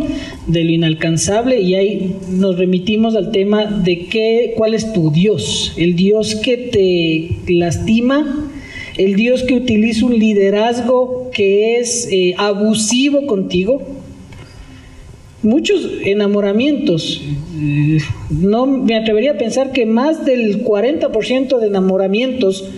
[0.47, 5.73] de lo inalcanzable, y ahí nos remitimos al tema de qué, cuál es tu Dios,
[5.79, 8.51] el Dios que te lastima,
[8.99, 13.83] el Dios que utiliza un liderazgo que es eh, abusivo contigo,
[15.42, 17.23] muchos enamoramientos.
[17.59, 17.99] eh,
[18.31, 22.69] No me atrevería a pensar que más del 40% de enamoramientos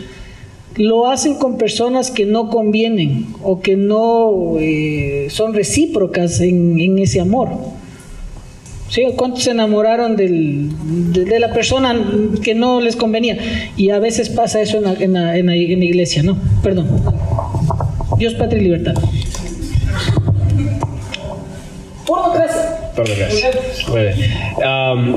[0.79, 7.21] lo hacen con personas que no convienen o que no eh, son recíprocas en, ese
[7.21, 7.49] amor.
[8.88, 9.03] ¿Sí?
[9.17, 10.71] ¿Cuántos se enamoraron del-
[11.12, 11.95] de, la persona
[12.43, 13.37] que no les convenía?
[13.77, 16.38] Y a veces pasa eso en la, en la- en iglesia, ¿no?
[16.62, 16.88] Perdón.
[18.17, 18.95] Dios, patria y libertad.
[22.07, 23.51] Pornocracia.
[23.95, 24.14] Bien.
[24.64, 25.17] Am,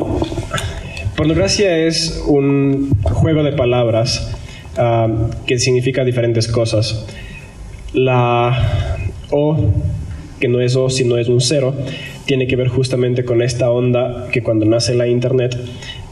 [1.15, 4.35] pornografía es un juego de palabras
[4.81, 7.05] am, que significa diferentes cosas.
[7.93, 9.57] La O,
[10.39, 11.73] que no es O, sino es un cero,
[12.25, 15.57] tiene que ver justamente con esta onda que cuando nace la Internet,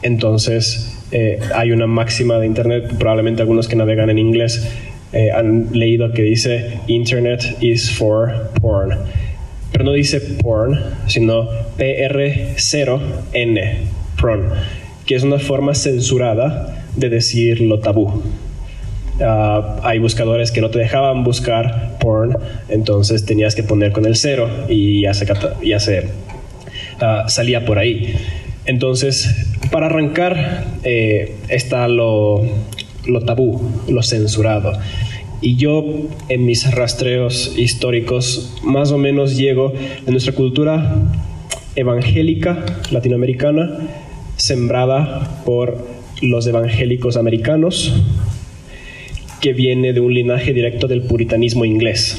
[0.02, 4.68] entonces eh, hay una máxima de Internet, probablemente algunos que navegan en inglés
[5.12, 8.96] eh, han leído que dice Internet is for porn
[9.72, 13.74] pero no dice porn, sino PR0N,
[14.20, 14.50] porn,
[15.06, 18.22] que es una forma censurada de decir lo tabú.
[19.22, 24.16] Ah, hay buscadores que no te dejaban buscar porn, entonces tenías que poner con el
[24.16, 25.26] cero y ya se,
[27.00, 28.14] ah, salía por ahí.
[28.64, 32.46] Entonces, para arrancar, eh, está lo,
[33.26, 34.72] tabú, lo censurado.
[35.42, 35.84] Y yo
[36.28, 39.72] en mis rastreos históricos más o menos llego
[40.04, 40.96] de nuestra cultura
[41.76, 43.78] evangélica latinoamericana,
[44.36, 45.86] sembrada por
[46.20, 47.94] los evangélicos americanos,
[49.40, 52.18] que viene de un linaje directo del puritanismo inglés.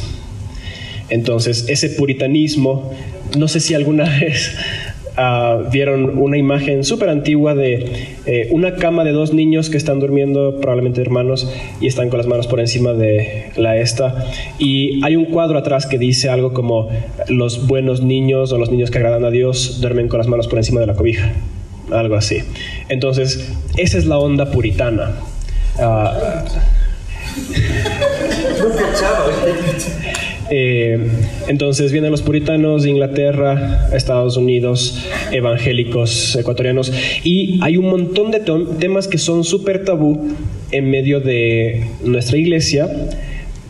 [1.10, 2.94] Entonces, ese puritanismo,
[3.38, 4.56] no sé si alguna vez
[5.18, 7.86] ah, vieron una imagen súper antigua de
[8.26, 12.28] eh, una cama de dos niños que están durmiendo, probablemente hermanos, y están con las
[12.28, 14.26] manos por encima de la esta.
[14.58, 16.90] Y hay un cuadro atrás que dice algo como
[17.28, 20.60] los buenos niños o los niños que agradan a Dios duermen con las manos por
[20.60, 21.34] encima de la cobija.
[21.92, 22.38] Algo así.
[22.88, 25.12] Entonces, esa es la onda puritana.
[30.54, 31.00] Eh,
[31.48, 36.92] entonces vienen los puritanos de Inglaterra, Estados Unidos, evangélicos ecuatorianos,
[37.24, 38.42] y hay un montón de
[38.78, 40.36] temas que son súper tabú
[40.72, 42.90] en medio de nuestra iglesia,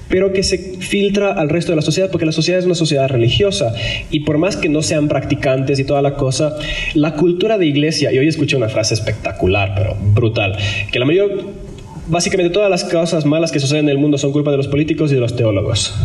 [0.10, 3.08] pero que se filtra al resto de la sociedad, porque la sociedad es una sociedad
[3.08, 3.74] religiosa,
[4.10, 6.58] y por más que no sean practicantes y toda la cosa,
[6.96, 10.58] la cultura de iglesia, y hoy escuché una frase espectacular, pero brutal,
[10.92, 11.44] que la mayor,
[12.12, 15.12] básicamente todas las cosas malas que suceden en el mundo son culpa de los políticos
[15.12, 15.96] y de los teólogos.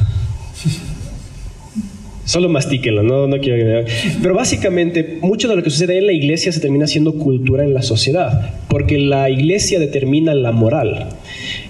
[2.24, 3.86] Solo mastíquenlo, no, no quiero.
[4.20, 7.72] Pero básicamente, mucho de lo que sucede en la iglesia se termina siendo cultura en
[7.72, 11.10] la sociedad, porque la iglesia determina la moral.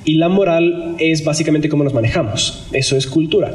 [0.07, 2.66] Y la moral es básicamente cómo nos manejamos.
[2.72, 3.53] Eso es cultura.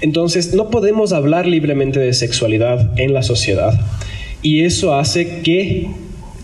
[0.00, 3.80] Entonces, no podemos hablar libremente de sexualidad en la sociedad.
[4.42, 5.86] Y eso hace que,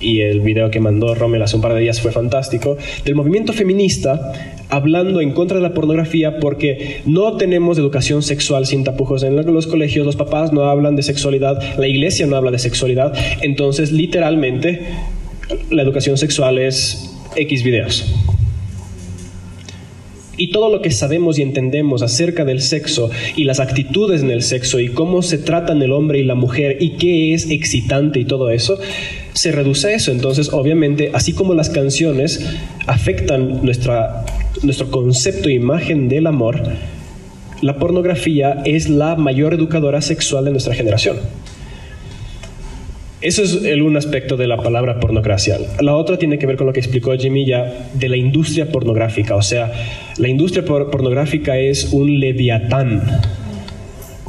[0.00, 3.52] y el video que mandó Rommel hace un par de días fue fantástico, del movimiento
[3.52, 4.32] feminista
[4.68, 9.66] hablando en contra de la pornografía porque no tenemos educación sexual sin tapujos en los
[9.66, 14.80] colegios, los papás no hablan de sexualidad, la iglesia no habla de sexualidad, entonces literalmente
[15.70, 18.04] la educación sexual es X videos.
[20.38, 24.42] Y todo lo que sabemos y entendemos acerca del sexo y las actitudes en el
[24.42, 28.26] sexo y cómo se tratan el hombre y la mujer y qué es excitante y
[28.26, 28.78] todo eso,
[29.36, 30.10] se reduce a eso.
[30.12, 32.44] Entonces, obviamente, así como las canciones
[32.86, 34.24] afectan nuestra,
[34.62, 36.62] nuestro concepto e imagen del amor,
[37.60, 41.18] la pornografía es la mayor educadora sexual de nuestra generación.
[43.20, 45.58] Eso es el un aspecto de la palabra pornocracia.
[45.80, 49.36] La otra tiene que ver con lo que explicó Jimmy ya de la industria pornográfica.
[49.36, 49.72] O sea,
[50.16, 53.02] la industria por- pornográfica es un leviatán.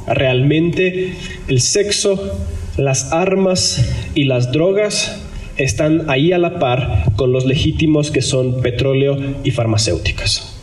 [0.08, 1.13] Realmente
[1.48, 2.39] el sexo,
[2.78, 5.20] las armas y las drogas
[5.58, 10.54] están ahí a la par con los legítimos que son petróleo y farmacéuticas.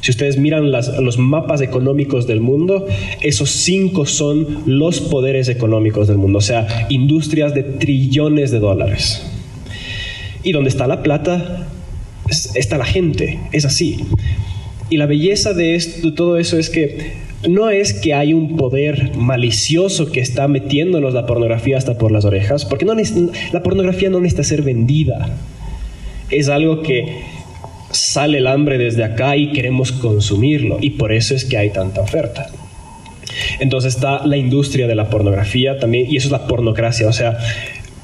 [0.00, 2.86] Si ustedes miran las- los mapas económicos del mundo,
[3.22, 9.26] esos cinco son los poderes económicos del mundo, o sea, industrias de trillones de dólares.
[10.44, 11.66] Y donde está la plata,
[12.28, 14.04] es- está la gente, es así.
[14.88, 19.16] Y la belleza de, esto, todo eso es que no es que hay un poder
[19.16, 24.20] malicioso que está metiéndonos la pornografía hasta por las orejas, porque no la pornografía no
[24.20, 25.28] necesita ser vendida.
[26.30, 27.20] Es algo que
[27.90, 32.00] sale el hambre desde acá y queremos consumirlo, y por eso es que hay tanta
[32.00, 32.48] oferta.
[33.60, 37.38] Entonces está la industria de la pornografía también, y eso es la pornocracia, o sea,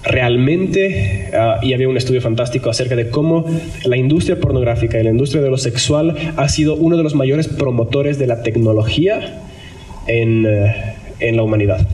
[0.02, 3.44] realmente, ah, y había un estudio fantástico acerca de cómo
[3.84, 7.48] la industria pornográfica y la industria de lo sexual ha sido uno de los mayores
[7.48, 9.42] promotores de la tecnología
[10.06, 11.86] en, eh, en la humanidad.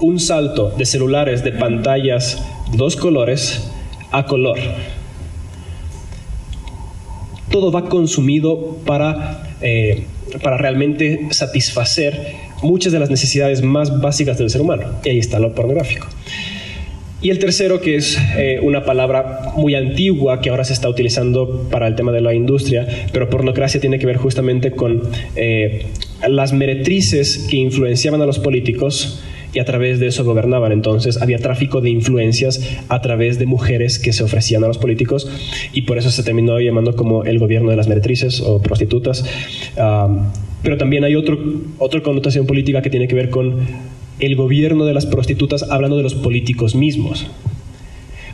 [0.00, 2.42] Un salto de celulares de pantallas
[2.72, 3.70] dos colores
[4.12, 4.58] a color
[7.56, 10.04] todo va consumido para, eh,
[10.42, 14.84] para realmente satisfacer muchas de las necesidades más básicas del ser humano.
[15.04, 16.06] Y ahí está lo pornográfico.
[17.26, 21.66] Y el tercero, que es eh, una palabra muy antigua que ahora se está utilizando
[21.72, 25.02] para el tema de la industria, pero pornocracia tiene que ver justamente con
[25.34, 25.86] eh,
[26.28, 30.70] las meretrices que influenciaban a los políticos y a través de eso gobernaban.
[30.70, 35.28] Entonces había tráfico de influencias a través de mujeres que se ofrecían a los políticos
[35.72, 39.24] y por eso se terminó llamando como el gobierno de las meretrices o prostitutas.
[39.76, 40.30] Ah,
[40.62, 41.36] pero también hay otro,
[41.78, 46.02] otra connotación política que tiene que ver con el gobierno de las prostitutas hablando de
[46.02, 47.26] los políticos mismos,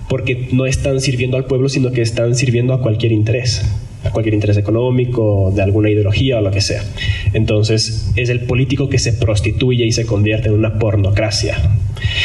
[0.08, 3.62] porque no están sirviendo al pueblo, sino que están sirviendo a cualquier interés,
[4.04, 6.84] a cualquier interés económico, de alguna ideología o lo que sea.
[7.32, 11.56] Entonces es el político que se prostituye y se convierte en una pornocracia.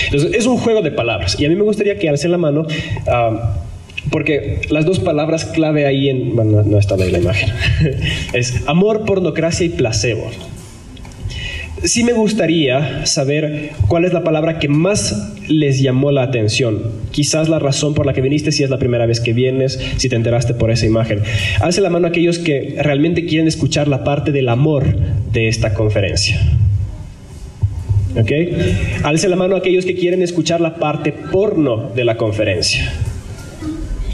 [0.06, 2.68] Entonces es un juego de palabras y a mí me gustaría que alcen la mano.
[3.08, 3.64] Ah,
[4.12, 6.34] porque las dos palabras clave ahí en...
[6.34, 7.50] Bueno, no está ahí la imagen.
[8.34, 10.32] es amor, pornocracia y placebo
[11.84, 16.82] sí me gustaría saber cuál es la palabra que más les llamó la atención.
[17.12, 20.10] Quizás la razón por la que viniste, si es la primera vez que vienes, si
[20.10, 21.22] te enteraste por esa imagen.
[21.62, 24.86] Alce la mano a aquellos que realmente quieren escuchar la parte del amor
[25.32, 26.40] de esta conferencia.
[28.16, 28.32] ¿Ok?
[29.04, 32.92] Alce la mano a aquellos que quieren escuchar la parte porno de la conferencia.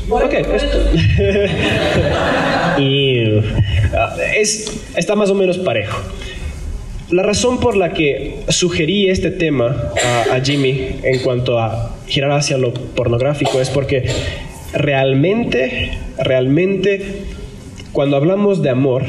[0.09, 0.33] Ok,
[2.77, 3.23] y,
[3.95, 5.97] ah, es, está más o menos parejo.
[7.13, 9.91] La razón por la que sugerí este tema
[10.31, 14.03] a, Jimmy en cuanto a girar hacia lo pornográfico es porque
[14.73, 17.21] realmente, realmente,
[17.91, 19.03] cuando hablamos de amor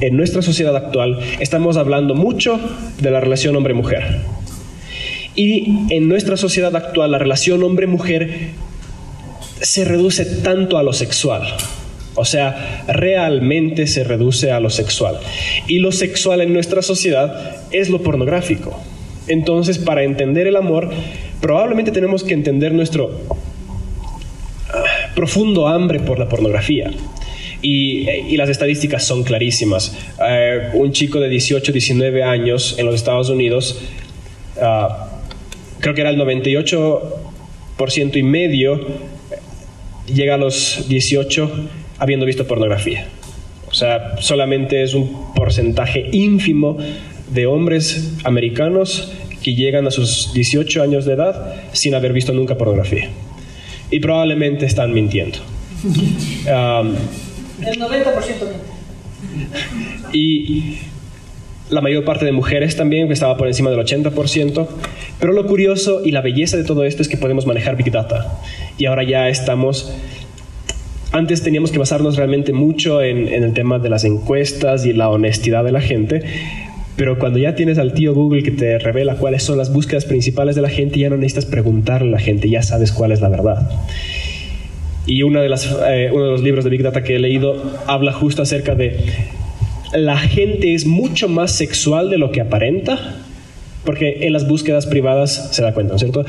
[0.00, 2.60] en nuestra sociedad actual, estamos hablando mucho
[3.00, 4.20] de la relación hombre-mujer.
[5.34, 8.50] Y en nuestra sociedad actual, la relación hombre-mujer
[9.60, 11.42] se reduce tanto a lo sexual.
[12.18, 15.20] O sea, realmente se reduce a lo sexual.
[15.68, 18.76] Y lo sexual en nuestra sociedad es lo pornográfico.
[19.28, 20.90] Entonces, para entender el amor,
[21.40, 23.20] probablemente tenemos que entender nuestro
[24.70, 24.82] ah,
[25.14, 26.90] profundo hambre por la pornografía.
[27.62, 29.96] Y, las estadísticas son clarísimas.
[30.20, 33.80] Eh, un chico de 18, 19 años en los Estados Unidos,
[34.60, 35.08] ah,
[35.78, 38.80] creo que era el 98% y medio,
[40.12, 41.68] llega a los 18
[41.98, 43.06] habiendo visto pornografía.
[43.70, 46.78] O sea, solamente es un porcentaje ínfimo
[47.32, 52.56] de hombres americanos que llegan a sus 18 años de edad sin haber visto nunca
[52.56, 53.10] pornografía.
[53.90, 55.38] Y probablemente están mintiendo.
[57.58, 58.34] El 90%
[60.12, 60.78] Y
[61.70, 64.66] la mayor parte de mujeres también, que estaba por encima del 80%.
[65.20, 68.40] Pero lo curioso y la belleza de todo esto es que podemos manejar Big Data.
[68.78, 69.92] Y ahora ya estamos
[71.12, 75.64] antes teníamos que basarnos realmente mucho en, el tema de las encuestas y la honestidad
[75.64, 76.22] de la gente,
[76.96, 80.56] pero cuando ya tienes al tío Google que te revela cuáles son las búsquedas principales
[80.56, 83.28] de la gente, ya no necesitas preguntarle a la gente, ya sabes cuál es la
[83.28, 83.70] verdad.
[85.06, 87.62] Y una de las, eh, uno de los libros de Big Data que he leído
[87.86, 88.98] habla justo acerca de
[89.94, 93.16] la gente es mucho más sexual de lo que aparenta
[93.88, 96.22] porque en las búsquedas privadas se da cuenta, ¿no es cierto?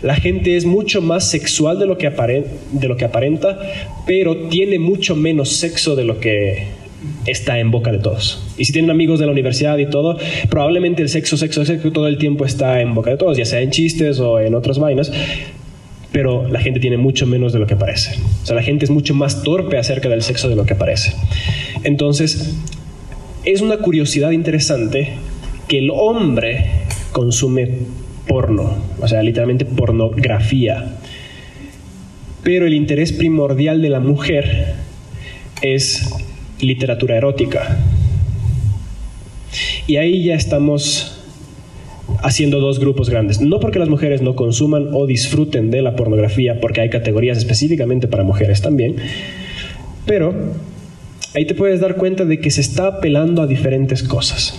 [0.00, 3.60] La gente es mucho más sexual de lo que, de lo que aparenta,
[4.06, 6.68] pero tiene mucho menos sexo de lo que
[7.26, 8.42] está en boca de todos.
[8.56, 10.16] Y si tienen amigos de la universidad y todo,
[10.48, 13.60] probablemente el sexo, sexo, sexo todo el tiempo está en boca de todos, ya sea
[13.60, 15.12] en chistes o en otras vainas,
[16.12, 18.18] pero la gente tiene mucho menos de lo que parece.
[18.42, 21.12] O sea, la gente es mucho más torpe acerca del sexo de lo que parece.
[21.84, 22.54] Entonces,
[23.44, 25.10] es una curiosidad interesante
[25.68, 26.81] que el hombre
[27.12, 27.68] consume
[28.26, 30.96] porno, o sea, literalmente pornografía.
[32.42, 34.74] Pero el interés primordial de la mujer
[35.60, 36.10] es
[36.60, 37.78] literatura erótica.
[39.86, 41.22] Y ahí ya estamos
[42.22, 43.40] haciendo dos grupos grandes.
[43.40, 48.08] No porque las mujeres no consuman o disfruten de la pornografía, porque hay categorías específicamente
[48.08, 48.96] para mujeres también,
[50.06, 50.34] pero
[51.34, 54.58] ahí te puedes dar cuenta de que se está apelando a diferentes cosas.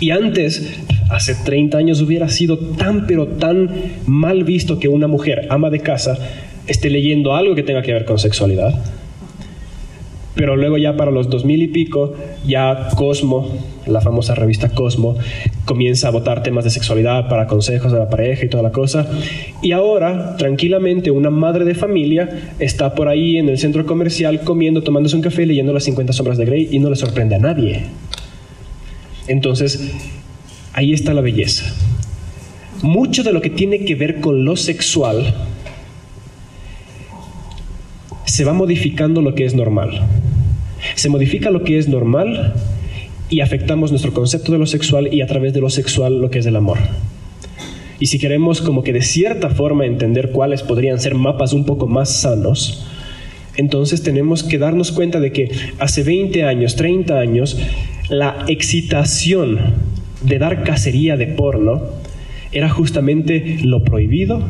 [0.00, 3.70] Y antes hace 30 años hubiera sido tan pero tan
[4.06, 6.18] mal visto que una mujer ama de casa
[6.66, 8.74] esté leyendo algo que tenga que ver con sexualidad.
[10.38, 12.14] Pero luego ya para los 2000 y pico,
[12.46, 13.50] ya Cosmo,
[13.86, 15.16] la famosa revista Cosmo,
[15.64, 19.10] comienza a votar temas de sexualidad para consejos de la pareja y toda la cosa.
[19.62, 24.84] Y ahora, tranquilamente, una madre de familia está por ahí en el centro comercial comiendo,
[24.84, 27.86] tomándose un café, leyendo las 50 sombras de Grey y no le sorprende a nadie.
[29.26, 29.92] Entonces,
[30.78, 31.64] Ahí está la belleza.
[32.82, 35.34] Mucho de lo que tiene que ver con lo sexual
[38.26, 40.06] se va modificando lo que es normal.
[40.94, 42.54] Se modifica lo que es normal
[43.28, 46.38] y afectamos nuestro concepto de lo sexual y a través de lo sexual lo que
[46.38, 46.78] es el amor.
[47.98, 51.88] Y si queremos como que de cierta forma entender cuáles podrían ser mapas un poco
[51.88, 52.86] más sanos,
[53.56, 55.50] entonces tenemos que darnos cuenta de que
[55.80, 57.58] hace 20 años, 30 años,
[58.10, 61.82] la excitación de dar cacería de porno
[62.52, 64.42] era justamente lo prohibido.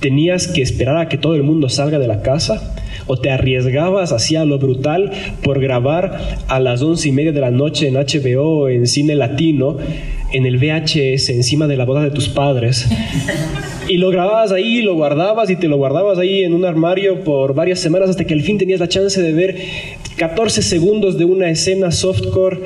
[0.00, 2.74] Tenías que esperar a que todo el mundo salga de la casa
[3.06, 5.10] o te arriesgabas hacia lo brutal
[5.42, 9.78] por grabar a las once y media de la noche en HBO, en cine latino,
[10.32, 12.86] en el VHS, encima de la boda de tus padres.
[13.88, 17.54] Y lo grababas ahí, lo guardabas y te lo guardabas ahí en un armario por
[17.54, 19.56] varias semanas hasta que al fin tenías la chance de ver
[20.16, 22.58] 14 segundos de una escena softcore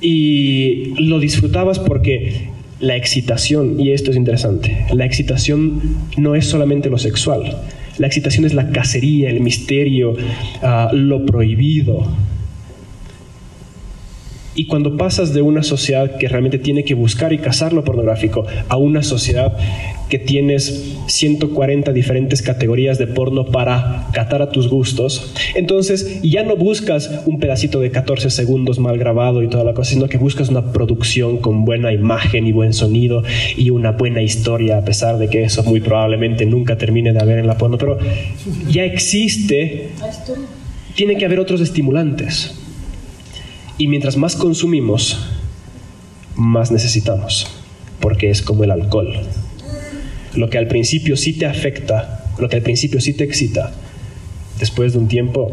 [0.00, 2.48] y lo disfrutabas porque
[2.80, 5.80] la excitación, y esto es interesante, la excitación
[6.16, 7.58] no es solamente lo sexual.
[7.98, 10.16] La excitación es la cacería, el misterio,
[10.62, 12.06] ah, lo prohibido.
[14.54, 18.46] Y cuando pasas de una sociedad que realmente tiene que buscar y cazar lo pornográfico
[18.68, 19.56] a una sociedad
[20.10, 26.56] que tienes 140 diferentes categorías de porno para catar a tus gustos, entonces ya no
[26.56, 30.48] buscas un pedacito de 14 segundos mal grabado y toda la cosa, sino que buscas
[30.48, 33.22] una producción con buena imagen y buen sonido
[33.56, 37.38] y una buena historia, a pesar de que eso muy probablemente nunca termine de haber
[37.38, 37.98] en la porno, pero
[38.68, 39.90] ya existe,
[40.94, 42.56] tiene que haber otros estimulantes.
[43.78, 45.26] Y mientras más consumimos,
[46.36, 47.46] más necesitamos,
[48.00, 49.14] porque es como el alcohol.
[50.34, 53.72] Lo que al principio sí te afecta, lo que al principio sí te excita,
[54.58, 55.50] después de un tiempo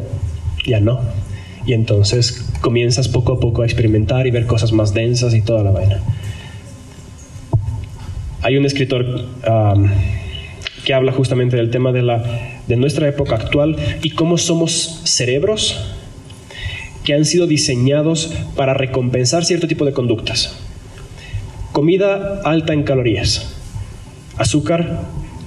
[0.65, 1.01] ya no.
[1.65, 5.63] Y entonces comienzas poco a poco a experimentar y ver cosas más densas y toda
[5.63, 6.01] la vaina.
[8.41, 9.25] Hay un escritor
[10.85, 12.23] que habla justamente del tema de, la,
[12.67, 15.77] de nuestra época actual y cómo somos cerebros
[17.03, 20.57] que han sido diseñados para recompensar cierto tipo de conductas.
[21.73, 23.56] Comida alta en calorías,
[24.37, 25.01] azúcar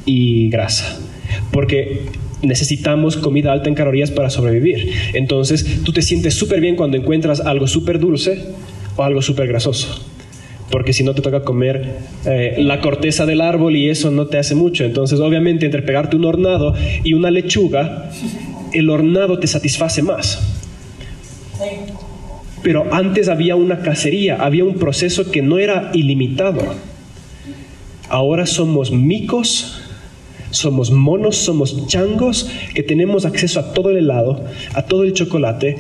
[0.07, 0.99] y grasa,
[1.53, 2.07] porque
[2.43, 4.93] necesitamos comida alta en calorías para sobrevivir.
[5.14, 8.47] Entonces tú te sientes súper bien cuando encuentras algo súper dulce
[8.97, 10.05] o algo súper grasoso.
[10.70, 14.38] Porque si no te toca comer eh, la corteza del árbol y eso no te
[14.38, 14.84] hace mucho.
[14.84, 18.11] Entonces, obviamente, entre pegarte un hornado y una lechuga,
[18.72, 20.38] el hornado te satisface más.
[22.62, 26.62] Pero antes había una cacería, había un proceso que no era ilimitado.
[28.11, 29.80] Ahora somos micos,
[30.50, 34.44] somos monos, somos changos, que tenemos acceso a todo el helado,
[34.74, 35.76] a todo el chocolate,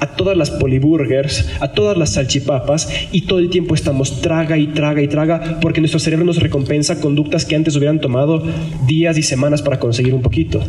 [0.00, 4.68] a todas las poliburgers, a todas las salchipapas y todo el tiempo estamos traga y
[4.68, 8.42] traga y traga porque nuestro cerebro nos recompensa conductas que antes hubieran tomado
[8.86, 10.60] días y semanas para conseguir un poquito.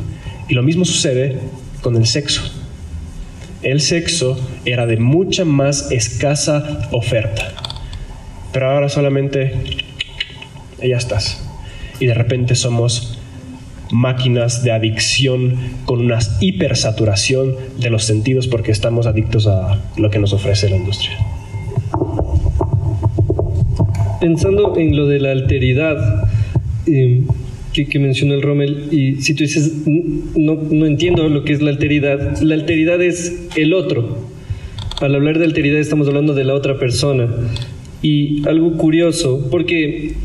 [0.47, 1.37] Y lo mismo sucede
[1.81, 2.41] con el sexo
[3.61, 7.51] el sexo era de mucha más escasa oferta.
[8.53, 9.53] Pero ahora solamente
[10.83, 11.43] ya estás.
[11.99, 13.19] Y de repente somos
[13.91, 15.55] máquinas de adicción
[15.85, 20.77] con una hipersaturación de los sentidos porque estamos adictos a lo que nos ofrece la
[20.77, 21.17] industria.
[24.21, 26.27] Pensando en lo de la alteridad,
[26.85, 27.23] eh,
[27.73, 31.69] que, mencionó el Rommel, y si tú dices, no, no entiendo lo que es la
[31.69, 34.17] alteridad, la alteridad es el otro.
[34.99, 37.29] Al hablar de alteridad estamos hablando de la otra persona.
[38.01, 40.15] Y algo curioso, porque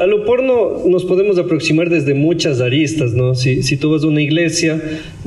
[0.00, 3.34] a lo porno nos podemos aproximar desde muchas aristas, ¿no?
[3.34, 4.80] Si, si tú vas a una iglesia,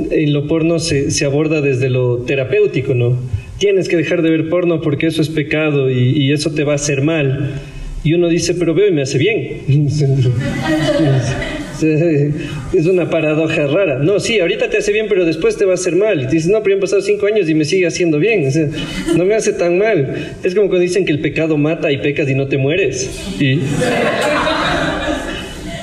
[0.10, 3.16] en lo porno se, se, aborda desde lo terapéutico, ¿no?
[3.60, 6.72] Tienes que dejar de ver porno porque eso es pecado y, y eso te va
[6.72, 7.62] a hacer mal.
[8.04, 9.60] Y uno dice, pero veo y me hace bien.
[12.74, 14.00] Es una paradoja rara.
[14.00, 16.22] No, sí, ahorita te hace bien, pero después te va a hacer mal.
[16.22, 18.50] Y dices, no, pero han pasado cinco años y me sigue haciendo bien.
[19.16, 20.36] no me hace tan mal.
[20.44, 23.12] Es como cuando dicen que el pecado mata y pecas y no te mueres.
[23.40, 23.60] Y,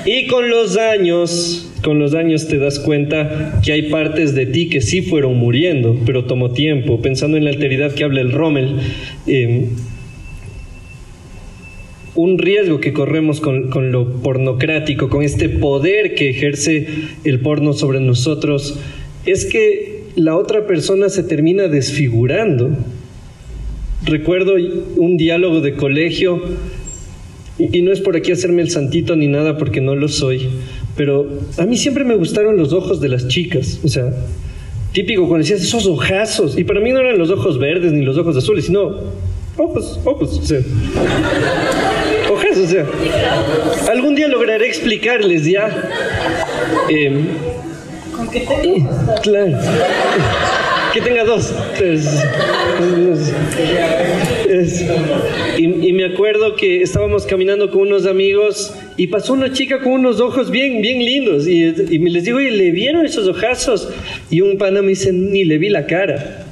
[0.05, 4.67] y con los años, con los años te das cuenta que hay partes de ti
[4.67, 7.01] que sí fueron muriendo, pero tomó tiempo.
[7.01, 8.75] Pensando en la alteridad que habla el Rommel,
[9.27, 9.67] eh,
[12.15, 16.87] un riesgo que corremos con, lo pornocrático, con este poder que ejerce
[17.23, 18.77] el porno sobre nosotros,
[19.25, 22.69] es que la otra persona se termina desfigurando.
[24.03, 24.55] Recuerdo
[24.97, 26.41] un diálogo de colegio,
[27.57, 30.49] y, no es por aquí hacerme el santito ni nada porque no lo soy,
[30.97, 34.11] pero a mí siempre me gustaron los ojos de las chicas, o sea,
[34.93, 38.17] típico cuando decías esos ojazos, y para mí no eran los ojos verdes ni los
[38.17, 38.95] ojos azules, sino
[39.57, 40.61] ojos, ojos, o sea
[42.63, 42.85] o sea,
[43.91, 45.89] algún día lograré explicarles ya.
[46.89, 47.25] Eh,
[48.15, 49.57] ¿Con qué te Claro.
[50.93, 51.53] que tenga dos.
[54.49, 54.85] Es-
[55.57, 59.93] y, y me acuerdo que estábamos caminando con unos amigos y pasó una chica con
[59.93, 61.47] unos ojos bien, bien lindos.
[61.47, 63.89] Y, y me les digo, oye, ¿le vieron esos ojazos?
[64.29, 66.45] Y un pana me dice, ni le vi la cara.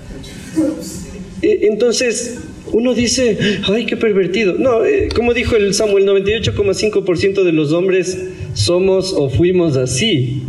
[1.42, 2.40] Eh, Entonces,
[2.72, 4.56] uno dice, ay, qué pervertido.
[4.58, 10.44] No, eh, como dijo el Samuel, 98,5% de los hombres somos o fuimos así.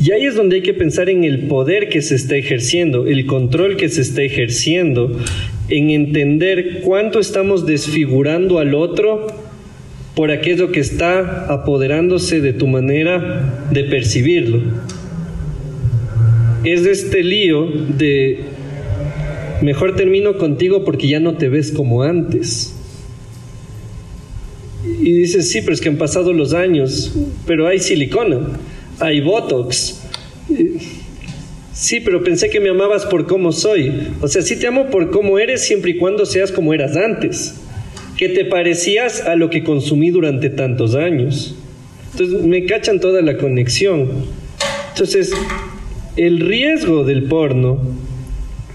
[0.00, 3.26] Y ahí es donde hay que pensar en el poder que se está ejerciendo, el
[3.26, 5.16] control que se está ejerciendo,
[5.68, 9.28] en entender cuánto estamos desfigurando al otro
[10.14, 14.60] por aquello que está apoderándose de tu manera de percibirlo.
[16.64, 18.40] Es este lío de
[19.62, 22.74] mejor termino contigo porque ya no te ves como antes.
[24.84, 27.14] Y dices, sí, pero es que han pasado los años,
[27.46, 28.40] pero hay silicona,
[29.00, 30.00] hay botox.
[31.72, 33.92] Sí, pero pensé que me amabas por cómo soy.
[34.20, 37.60] O sea, sí te amo por cómo eres siempre y cuando seas como eras antes.
[38.16, 41.54] Que te parecías a lo que consumí durante tantos años.
[42.12, 44.08] Entonces me cachan toda la conexión.
[44.92, 45.32] Entonces,
[46.16, 47.80] el riesgo del porno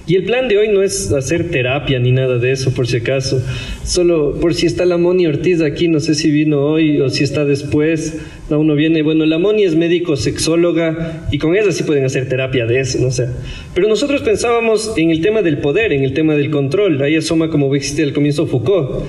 [0.08, 2.97] y el plan de hoy no es hacer terapia ni nada de eso, por si
[2.97, 3.43] acaso.
[3.84, 7.26] Solo por si está la Moni Ortiz aquí, no sé si vino hoy o si
[7.26, 8.18] está después.
[8.49, 12.30] No, uno viene, bueno, la Moni es médico sexóloga y con ella sí pueden hacer
[12.30, 13.28] terapia de eso, no sé.
[13.74, 17.01] Pero nosotros pensábamos en el tema del poder, en el tema del control.
[17.01, 19.03] Ahí asoma como existe al comienzo Foucault.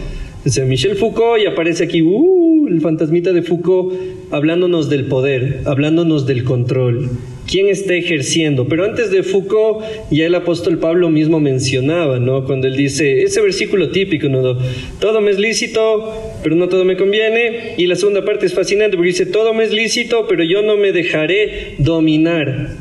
[0.45, 3.95] O sea, Michel Foucault y aparece aquí, uh, el fantasmita de Foucault,
[4.33, 7.09] hablándonos del poder, hablándonos del control.
[7.49, 8.69] ¿Quién está ejerciendo?
[8.69, 12.45] Pero antes de Foucault, ya el apóstol Pablo mismo mencionaba, ¿no?
[12.45, 14.59] Cuando él dice, ese versículo típico, ¿no?
[15.01, 17.75] Todo me es lícito, pero no todo me conviene.
[17.79, 20.77] Y la segunda parte es fascinante porque dice, todo me es lícito, pero yo no
[20.77, 22.77] me dejaré dominar.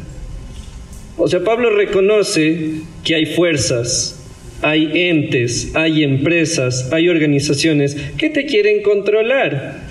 [1.15, 4.21] O sea, Pablo reconoce que hay fuerzas,
[4.61, 9.81] hay entes, hay empresas, hay organizaciones que te quieren controlar.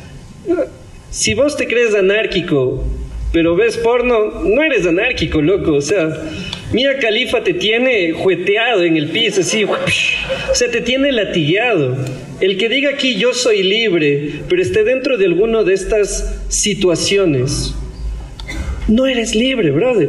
[1.10, 2.84] Si vos te crees anárquico,
[3.36, 5.74] pero ves porno, no eres anárquico, loco.
[5.74, 6.08] O sea,
[6.72, 9.74] Mía Califa te tiene jueteado en el piso, así, o
[10.54, 11.98] sea, te tiene latigueado.
[12.40, 17.74] El que diga aquí yo soy libre, pero esté dentro de alguna de estas situaciones,
[18.88, 20.08] no eres libre, brother.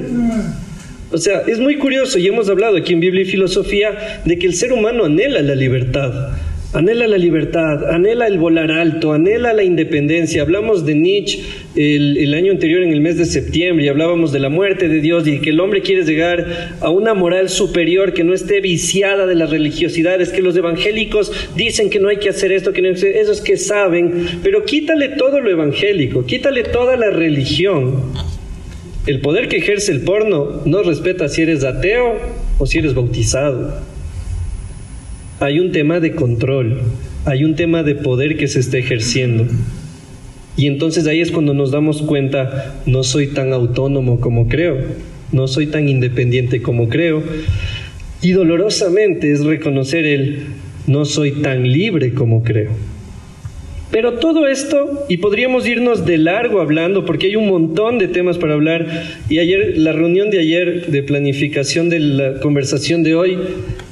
[1.11, 4.47] O sea, es muy curioso y hemos hablado aquí en Biblia y Filosofía de que
[4.47, 6.29] el ser humano anhela la libertad.
[6.77, 10.43] Anhela la libertad, anhela el volar alto, anhela la independencia.
[10.43, 11.39] Hablamos de Nietzsche
[11.75, 15.27] el, año anterior, en el mes de septiembre, y hablábamos de la muerte de Dios
[15.27, 19.33] y que el hombre quiere llegar a una moral superior que no esté viciada de
[19.33, 22.93] las religiosidades, que los evangélicos dicen que no hay que hacer esto, que no hay
[22.93, 28.03] que esos que saben, pero quítale todo lo evangélico, quítale toda la religión.
[29.07, 32.19] El poder que ejerce el porno no respeta si eres ateo
[32.59, 33.96] o si eres bautizado.
[35.39, 36.81] Hay un tema de control,
[37.25, 39.45] hay un tema de poder que se está ejerciendo.
[40.55, 44.77] Y entonces ahí es cuando nos damos cuenta, no soy tan autónomo como creo,
[45.31, 47.21] no soy tan independiente como creo.
[48.23, 50.47] Y dolorosamente es reconocer el,
[50.87, 52.71] no soy tan libre como creo.
[53.89, 58.37] Pero todo esto, y podríamos irnos de largo hablando, porque hay un montón de temas
[58.37, 58.85] para hablar,
[59.29, 63.37] y ayer, la reunión de ayer de planificación de la conversación de hoy,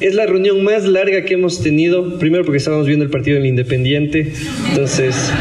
[0.01, 3.45] es la reunión más larga que hemos tenido, primero porque estábamos viendo el partido del
[3.45, 4.33] Independiente,
[4.69, 5.31] entonces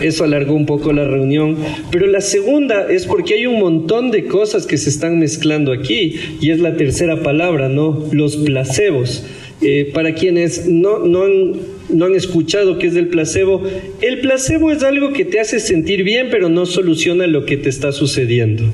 [0.00, 1.56] eso alargó un poco la reunión,
[1.90, 6.14] pero la segunda es porque hay un montón de cosas que se están mezclando aquí,
[6.40, 8.04] y es la tercera palabra, ¿no?
[8.12, 9.24] Los placebos.
[9.62, 13.62] Eh, para quienes no, no han no han escuchado qué es el placebo.
[14.00, 17.68] El placebo es algo que te hace sentir bien, pero no soluciona lo que te
[17.68, 18.64] está sucediendo.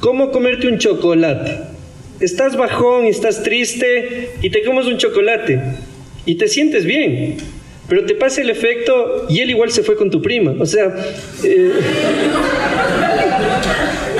[0.00, 1.58] ¿Cómo comerte un chocolate?
[2.20, 5.60] Estás bajón, estás triste y te comes un chocolate
[6.24, 7.36] y te sientes bien,
[7.88, 10.54] pero te pasa el efecto y él igual se fue con tu prima.
[10.58, 10.94] O sea,
[11.44, 11.72] eh,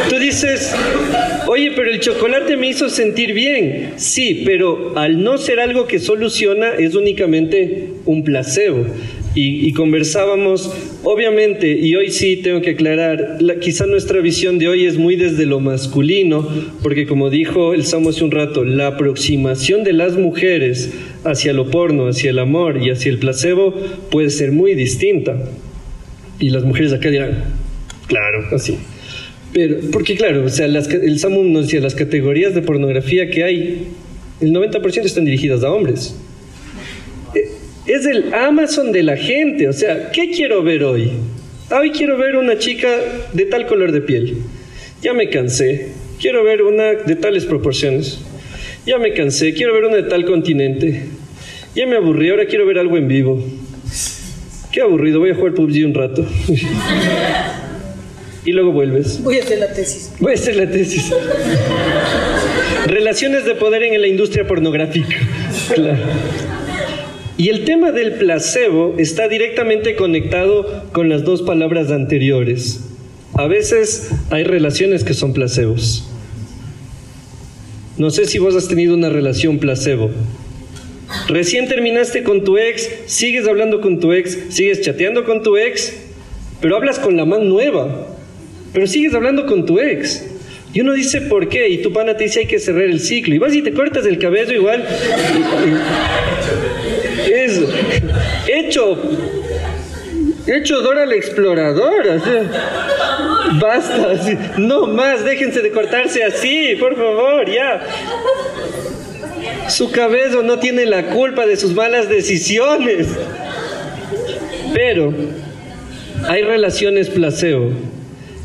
[0.08, 0.74] tú dices,
[1.46, 3.92] oye, pero el chocolate me hizo sentir bien.
[3.96, 8.86] Sí, pero al no ser algo que soluciona, es únicamente un placebo.
[9.38, 10.72] Y, conversábamos,
[11.04, 15.14] obviamente, y hoy sí tengo que aclarar, la, quizá nuestra visión de hoy es muy
[15.14, 16.48] desde lo masculino,
[16.82, 20.94] porque como dijo el Samo hace un rato, la aproximación de las mujeres
[21.24, 23.74] hacia lo porno, hacia el amor y hacia el placebo
[24.10, 25.36] puede ser muy distinta.
[26.40, 27.44] Y las mujeres acá dirán,
[28.08, 28.78] claro, así.
[29.56, 33.42] Pero, porque claro, o sea, las, el Samu nos decía, las categorías de pornografía que
[33.42, 33.86] hay,
[34.42, 36.14] el 90% están dirigidas a hombres.
[37.86, 41.12] Es el Amazon de la gente, o sea, ¿qué quiero ver hoy?
[41.70, 42.86] Hoy quiero ver una chica
[43.32, 44.36] de tal color de piel.
[45.00, 45.88] Ya me cansé.
[46.20, 48.20] quiero ver una de tales proporciones.
[48.84, 51.04] Ya me cansé, quiero ver una de tal continente.
[51.74, 53.42] Ya me aburrí, ahora quiero ver algo en vivo.
[54.70, 56.26] Qué aburrido, voy a jugar PUBG un rato.
[58.46, 59.22] y luego vuelves.
[59.22, 60.12] Voy a hacer la tesis.
[60.20, 61.12] Voy a hacer la tesis.
[62.86, 65.16] Relaciones de poder en la industria pornográfica.
[65.74, 65.98] Claro.
[67.36, 72.80] Y el tema del placebo está directamente conectado con las dos palabras anteriores.
[73.34, 76.08] A veces hay relaciones que son placebos.
[77.98, 80.10] No sé si vos has tenido una relación placebo.
[81.28, 85.94] Recién terminaste con tu ex, sigues hablando con tu ex, sigues chateando con tu ex,
[86.60, 88.15] pero hablas con la man nueva,
[88.76, 90.22] pero sigues hablando con tu ex.
[90.74, 91.66] Y uno dice, ¿por qué?
[91.70, 93.34] Y tu pana te dice, hay que cerrar el ciclo.
[93.34, 94.84] Y vas y te cortas el cabello igual.
[97.32, 97.58] Es
[98.46, 98.98] hecho,
[100.46, 102.20] hecho Dora la exploradora.
[103.58, 104.12] Basta,
[104.58, 107.82] no más, déjense de cortarse así, por favor, ya.
[109.70, 113.08] Su cabello no tiene la culpa de sus malas decisiones.
[114.74, 115.14] Pero
[116.28, 117.95] hay relaciones placebo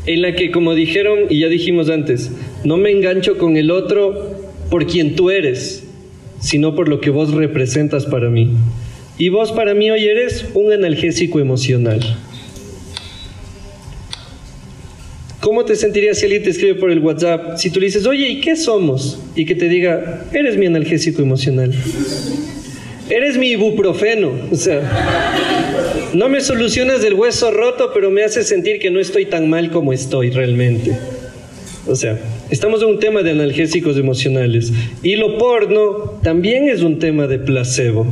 [0.06, 2.30] en la que, como dijeron y ya dijimos antes,
[2.64, 4.36] no me engancho con el otro
[4.70, 5.84] por quien tú eres,
[6.40, 8.50] sino por lo que vos representas para mí.
[9.18, 12.00] Y vos para mí hoy eres un analgésico emocional.
[15.40, 17.56] ¿Cómo te sentirías si alguien te escribe por el WhatsApp?
[17.56, 19.18] Si tú le dices, oye, ¿y qué somos?
[19.34, 21.74] Y que te diga, eres mi analgésico emocional.
[23.10, 24.30] Eres mi ibuprofeno.
[24.50, 24.80] O sea,
[26.14, 29.70] no me solucionas del hueso roto, pero me hace sentir que no estoy tan mal
[29.70, 30.96] como estoy realmente.
[31.86, 34.72] O sea, estamos en un tema de analgésicos emocionales.
[35.02, 38.06] Y lo porno también es un tema de placebo.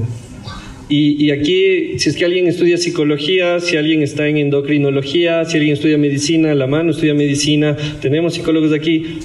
[0.93, 5.75] Y, aquí, si es que alguien estudia psicología, si alguien está en endocrinología, si alguien
[5.75, 9.21] estudia medicina, la mano estudia medicina, tenemos psicólogos aquí.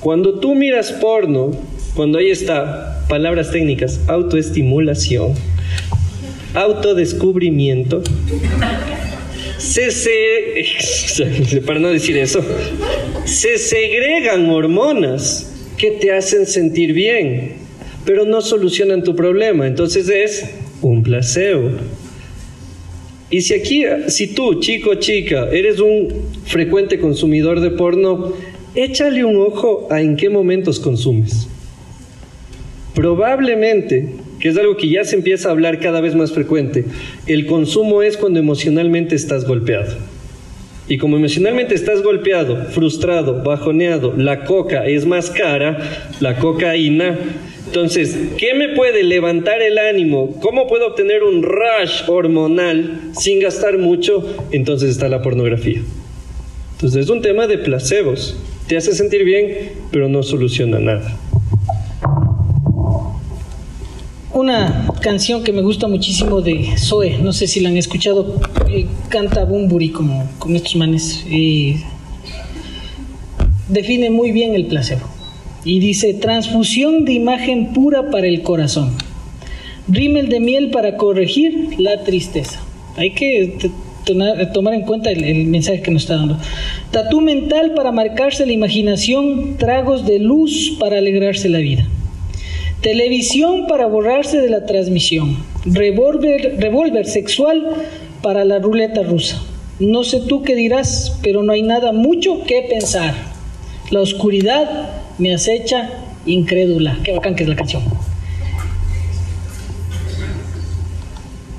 [0.00, 1.52] Cuando tú miras porno,
[1.94, 5.32] cuando ahí está, palabras técnicas, autoestimulación,
[6.54, 8.02] autodescubrimiento,
[9.58, 12.42] se, se, para no decir eso,
[13.24, 17.54] se segregan hormonas que te hacen sentir bien,
[18.04, 19.66] pero no solucionan tu problema.
[19.66, 20.44] Entonces es
[20.82, 21.70] un placebo.
[23.30, 26.08] Y si aquí, si tú, chico chica, eres un
[26.46, 28.34] frecuente consumidor de porno,
[28.74, 31.46] échale un ojo a en qué momentos consumes.
[32.94, 34.08] Probablemente,
[34.40, 36.84] que es algo que ya se empieza a hablar cada vez más frecuente,
[37.26, 39.94] el consumo es cuando emocionalmente estás golpeado.
[40.88, 45.78] Y como emocionalmente estás golpeado, frustrado, bajoneado, la coca es más cara,
[46.18, 47.16] la cocaína
[47.70, 50.40] entonces, ¿qué me puede levantar el ánimo?
[50.40, 54.26] ¿Cómo puedo obtener un rush hormonal sin gastar mucho?
[54.50, 55.80] Entonces está la pornografía.
[56.72, 58.36] Entonces es un tema de placebos.
[58.66, 61.16] Te hace sentir bien, pero no soluciona nada.
[64.32, 68.86] Una canción que me gusta muchísimo de Zoe, no sé si la han escuchado, eh,
[69.08, 71.24] canta Bumburi como con estos manes.
[73.68, 75.02] define muy bien el placebo.
[75.64, 78.92] Y dice, transfusión de imagen pura para el corazón.
[79.88, 82.60] Rímel de miel para corregir la tristeza.
[82.96, 83.58] Hay que
[84.52, 86.38] tomar en cuenta el, mensaje que nos está dando.
[86.92, 91.88] Tatú mental para marcarse la imaginación, tragos de luz para alegrarse la vida.
[92.82, 95.36] Televisión para borrarse de la transmisión.
[95.66, 97.66] Revólver sexual
[98.22, 99.42] para la ruleta rusa.
[99.78, 103.14] No sé tú qué dirás, pero no hay nada mucho que pensar.
[103.90, 105.90] La oscuridad me acecha
[106.24, 106.98] incrédula.
[107.04, 107.82] Qué bacán que es la canción.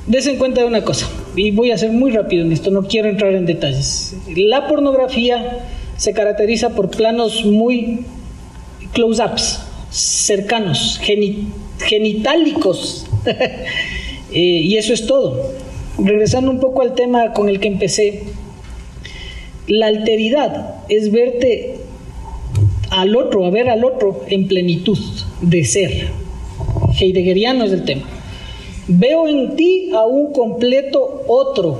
[0.07, 3.07] Desen cuenta de una cosa, y voy a ser muy rápido en esto, no quiero
[3.07, 4.17] entrar en detalles.
[4.35, 5.59] La pornografía
[5.95, 8.01] se caracteriza por planos muy
[8.91, 9.61] close-ups,
[9.91, 10.99] cercanos,
[11.79, 13.05] genitálicos,
[14.31, 15.51] eh, y eso es todo.
[15.97, 18.23] Regresando un poco al tema con el que empecé,
[19.67, 21.75] la alteridad es verte
[22.89, 24.97] al otro, a ver al otro en plenitud
[25.41, 26.07] de ser.
[26.99, 28.03] Heideggeriano es el tema.
[28.87, 31.79] Veo en ti a un completo otro,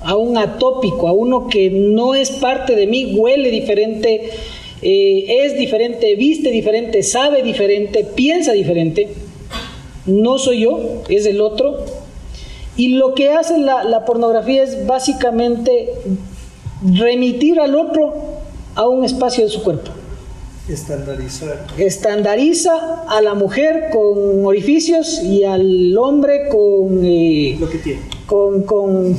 [0.00, 4.30] a un atópico, a uno que no es parte de mí, huele diferente,
[4.82, 9.08] eh, es diferente, viste diferente, sabe diferente, piensa diferente.
[10.06, 11.84] No soy yo, es el otro.
[12.76, 15.88] Y lo que hace la, la pornografía es básicamente
[16.82, 18.12] remitir al otro
[18.74, 19.90] a un espacio de su cuerpo.
[20.68, 21.66] Estandarizar.
[21.76, 27.04] Estandariza a la mujer con orificios y al hombre con.
[27.04, 28.00] Eh, lo que tiene.
[28.26, 28.62] Con.
[28.62, 29.14] con,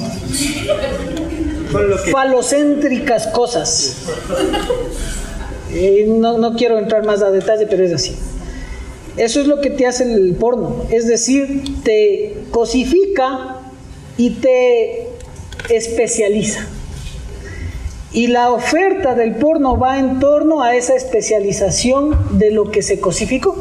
[2.11, 4.07] falocéntricas cosas.
[5.77, 8.15] Eh, no, quiero entrar más a detalle, pero es así.
[9.17, 13.57] Eso es lo que te hace el porno, es decir, te cosifica
[14.17, 15.07] y te
[15.69, 16.65] especializa.
[18.13, 23.01] Y la oferta del porno va en torno a esa especialización de lo que se
[23.01, 23.57] cosificó.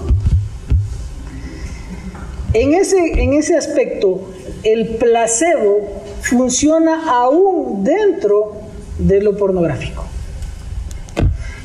[2.52, 4.20] En ese, en ese aspecto,
[4.62, 8.52] el placebo funciona aún dentro
[8.98, 10.04] de lo pornográfico.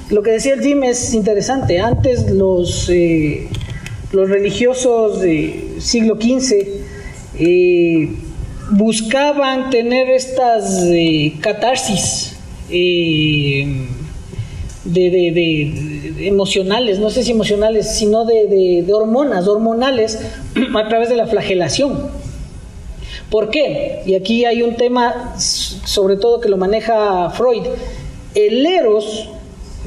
[0.10, 1.80] Lo que decía el Jim es interesante.
[1.80, 3.48] Antes los, eh,
[4.12, 6.68] los religiosos del siglo XV
[7.38, 8.10] eh,
[8.72, 12.36] buscaban tener estas eh, catarsis
[12.70, 13.68] de,
[16.22, 20.20] emocionales, no sé si emocionales, sino de, de hormonas, hormonales,
[20.76, 22.10] a través de la flagelación.
[23.30, 24.02] ¿Por qué?
[24.08, 27.62] Y aquí hay un tema, sobre todo que lo maneja Freud.
[28.34, 29.30] El eros,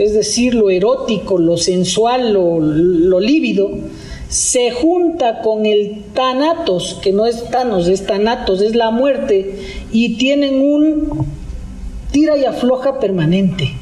[0.02, 3.70] es decir, lo erótico, lo sensual, lo, lívido,
[4.28, 9.60] se junta con el Thanatos, que no es Thanos, es Thanatos, es la muerte,
[9.92, 11.24] y tienen un
[12.10, 13.74] tira y afloja permanente.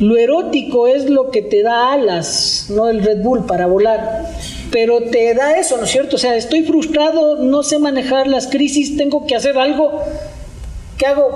[0.00, 4.32] Lo erótico es lo que te da alas, no el Red Bull para volar,
[4.72, 6.16] pero te da eso, ¿no es cierto?
[6.16, 10.00] O sea, estoy frustrado, no sé manejar las crisis, tengo que hacer algo.
[10.98, 11.28] ¿Qué hago?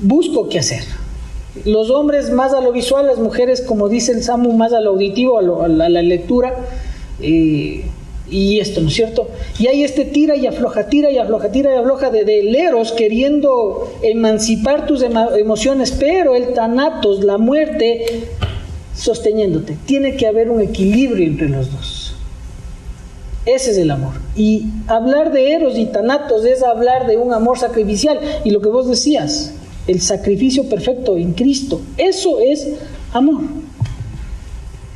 [0.00, 1.01] Busco qué hacer.
[1.64, 4.90] Los hombres más a lo visual, las mujeres, como dice el Samu, más a lo
[4.90, 6.54] auditivo, a, la, lectura.
[7.20, 7.84] Eh,
[8.30, 9.28] y esto, ¿no es cierto?
[9.58, 12.92] Y hay este tira y afloja, tira y afloja, tira y afloja de, de leros
[12.92, 18.28] queriendo emancipar tus emociones, pero el tanatos, la muerte,
[18.96, 19.76] sosteniéndote.
[19.84, 22.14] Tiene que haber un equilibrio entre los dos.
[23.44, 24.14] Ese es el amor.
[24.36, 28.20] Y hablar de eros y tanatos es hablar de un amor sacrificial.
[28.44, 29.52] Y lo que vos decías,
[29.86, 31.80] el sacrificio perfecto en Cristo.
[31.96, 32.68] Eso es
[33.12, 33.42] amor.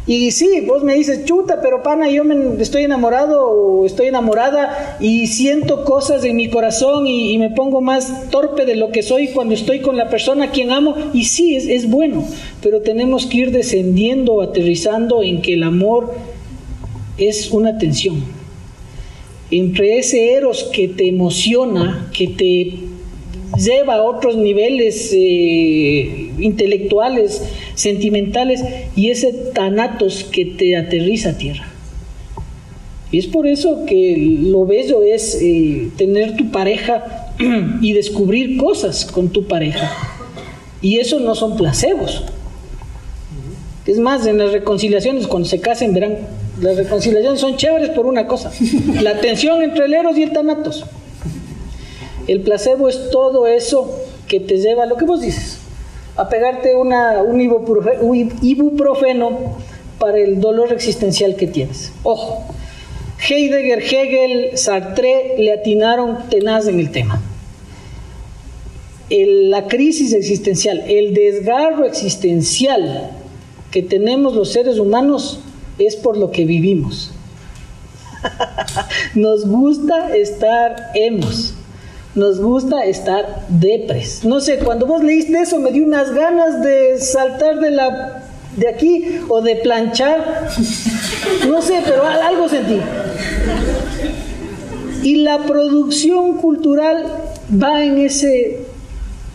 [0.09, 4.97] Y sí, vos me dices, chuta, pero pana, yo me estoy enamorado o estoy enamorada
[5.01, 9.28] y siento cosas en mi corazón y, me pongo más torpe de lo que soy
[9.28, 10.95] cuando estoy con la persona a quien amo.
[11.12, 12.24] Y sí, es, es bueno,
[12.62, 16.14] pero tenemos que ir descendiendo, aterrizando en que el amor
[17.18, 18.22] es una tensión.
[19.51, 22.86] Entre ese eros que te emociona, que te
[23.59, 27.42] lleva a otros niveles eh, intelectuales,
[27.74, 28.62] sentimentales,
[28.94, 31.68] y ese tanatos que te aterriza a tierra.
[33.12, 37.32] Y es por eso que lo bello es eh, tener tu pareja
[37.80, 39.90] y descubrir cosas con tu pareja.
[40.82, 42.24] Y eso no son placebos.
[43.86, 46.16] Es más, en las reconciliaciones, cuando se casen, verán,
[46.61, 48.50] las reconciliaciones son chéveres por una cosa,
[49.02, 50.84] la tensión entre el eros y el tanatos.
[52.27, 53.91] El placebo es todo eso
[54.27, 55.59] que te lleva a lo que vos dices,
[56.16, 59.57] a pegarte una, un ibuprofeno
[59.99, 61.93] para el dolor existencial que tienes.
[62.03, 62.45] Ojo,
[63.29, 67.22] Heidegger, Hegel, Sartre le atinaron tenaz en el tema.
[69.09, 73.12] la crisis existencial, el desgarro existencial
[73.70, 75.41] que tenemos los seres humanos
[75.79, 77.12] es por lo que vivimos.
[79.14, 81.55] Nos gusta estar hemos
[82.16, 84.24] nos gusta estar depres.
[84.24, 88.22] No sé, cuando vos leíste eso me dio unas ganas de saltar de la
[88.56, 90.48] de aquí o de planchar.
[91.46, 92.80] No sé, pero algo sentí.
[95.02, 97.04] Y la producción cultural
[97.62, 98.60] va en ese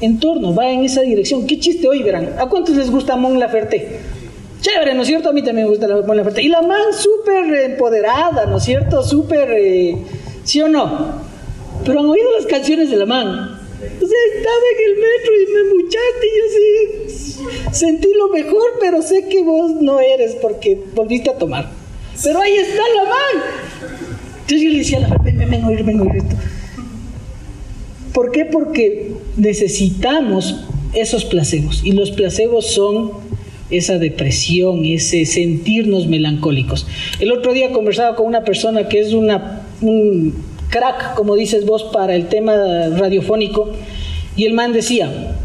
[0.01, 1.45] entorno, va en esa dirección.
[1.45, 2.33] Qué chiste hoy, verán.
[2.39, 3.99] ¿A cuántos les gusta Mon Laferte?
[4.59, 5.29] Chévere, ¿no es cierto?
[5.29, 6.41] A mí también me gusta Mon Laferte.
[6.41, 9.03] Y la man súper empoderada, ¿no es cierto?
[9.03, 9.97] Súper, eh,
[10.43, 11.30] ¿sí o no?
[11.85, 13.27] Pero han oído las canciones de la man.
[13.27, 17.21] O sea, estaba en el metro y me muchaste y yo sí
[17.71, 21.69] sentí lo mejor, pero sé que vos no eres porque volviste a tomar.
[22.23, 23.43] Pero ahí está la man.
[24.41, 26.35] Entonces yo le decía ven, ven, ven, oír, ven, oír esto.
[28.13, 28.45] ¿Por qué?
[28.45, 31.81] Porque necesitamos esos placebos.
[31.83, 33.11] Y los placebos son
[33.69, 36.85] esa depresión, ese sentirnos melancólicos.
[37.19, 40.35] El otro día conversaba con una persona que es una, un
[40.71, 42.53] crack, como dices vos, para el tema
[42.97, 43.69] radiofónico.
[44.35, 45.35] Y el man decía,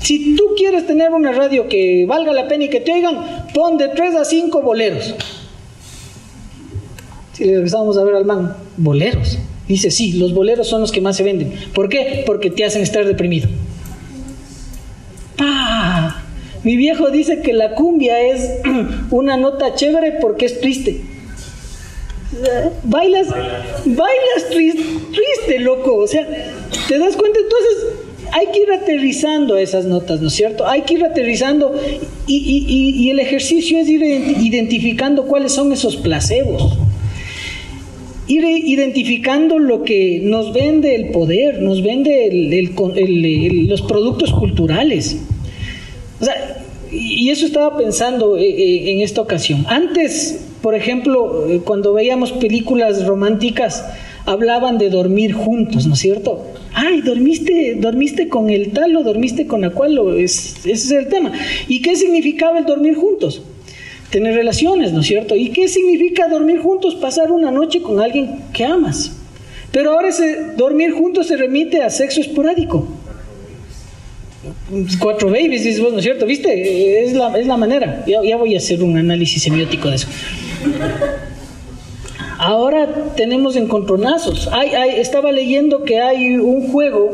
[0.00, 3.76] si tú quieres tener una radio que valga la pena y que te oigan, pon
[3.76, 5.14] de 3 a 5 boleros.
[7.34, 9.38] Si le regresamos a ver al man, boleros.
[9.68, 11.54] Dice, sí, los boleros son los que más se venden.
[11.74, 12.24] ¿Por qué?
[12.26, 13.48] Porque te hacen estar deprimido.
[15.36, 16.24] ¡Pah!
[16.64, 18.58] Mi viejo dice que la cumbia es
[19.10, 21.09] una nota chévere porque es triste
[22.84, 25.96] bailas, bailas triste, loco.
[25.96, 26.26] O sea,
[26.88, 27.38] ¿te das cuenta?
[27.40, 28.00] Entonces,
[28.32, 30.66] hay que ir aterrizando esas notas, ¿no es cierto?
[30.66, 31.74] Hay que ir aterrizando
[32.26, 36.78] y, el ejercicio es ir ident- identificando cuáles son esos placebos.
[38.28, 42.28] Ir identificando lo que nos vende el poder, nos vende
[43.68, 45.16] los productos culturales.
[46.20, 46.62] O sea,
[46.92, 49.64] y y eso estaba pensando eh, eh, en esta ocasión.
[49.68, 53.84] Antes, por ejemplo, eh, cuando veíamos películas románticas,
[54.26, 56.44] hablaban de dormir juntos, ¿no es cierto?
[56.74, 61.08] Ay, dormiste, dormiste con el tal o dormiste con la cual, es, ese es el
[61.08, 61.32] tema.
[61.68, 63.42] ¿Y qué significaba el dormir juntos?
[64.10, 65.36] Tener relaciones, ¿no es cierto?
[65.36, 66.96] ¿Y qué significa dormir juntos?
[66.96, 69.12] Pasar una noche con alguien que amas.
[69.72, 72.88] Pero ahora ese dormir juntos se remite a sexo esporádico
[74.98, 76.26] cuatro babies, ¿no es cierto?
[76.26, 77.04] ¿Viste?
[77.04, 78.04] Es la, es la manera.
[78.06, 80.08] Ya, ya voy a hacer un análisis semiótico de eso.
[82.38, 84.48] Ahora tenemos encontronazos.
[84.52, 87.10] Hay, hay, estaba leyendo que hay un juego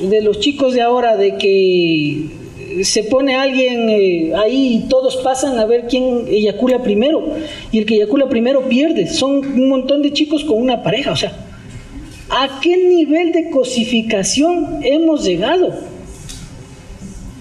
[0.00, 2.30] de los chicos de ahora de que
[2.82, 7.22] se pone alguien eh, ahí y todos pasan a ver quién eyacula primero.
[7.72, 9.06] Y el que eyacula primero pierde.
[9.06, 11.12] Son un montón de chicos con una pareja.
[11.12, 11.32] O sea,
[12.30, 15.97] ¿a qué nivel de cosificación hemos llegado?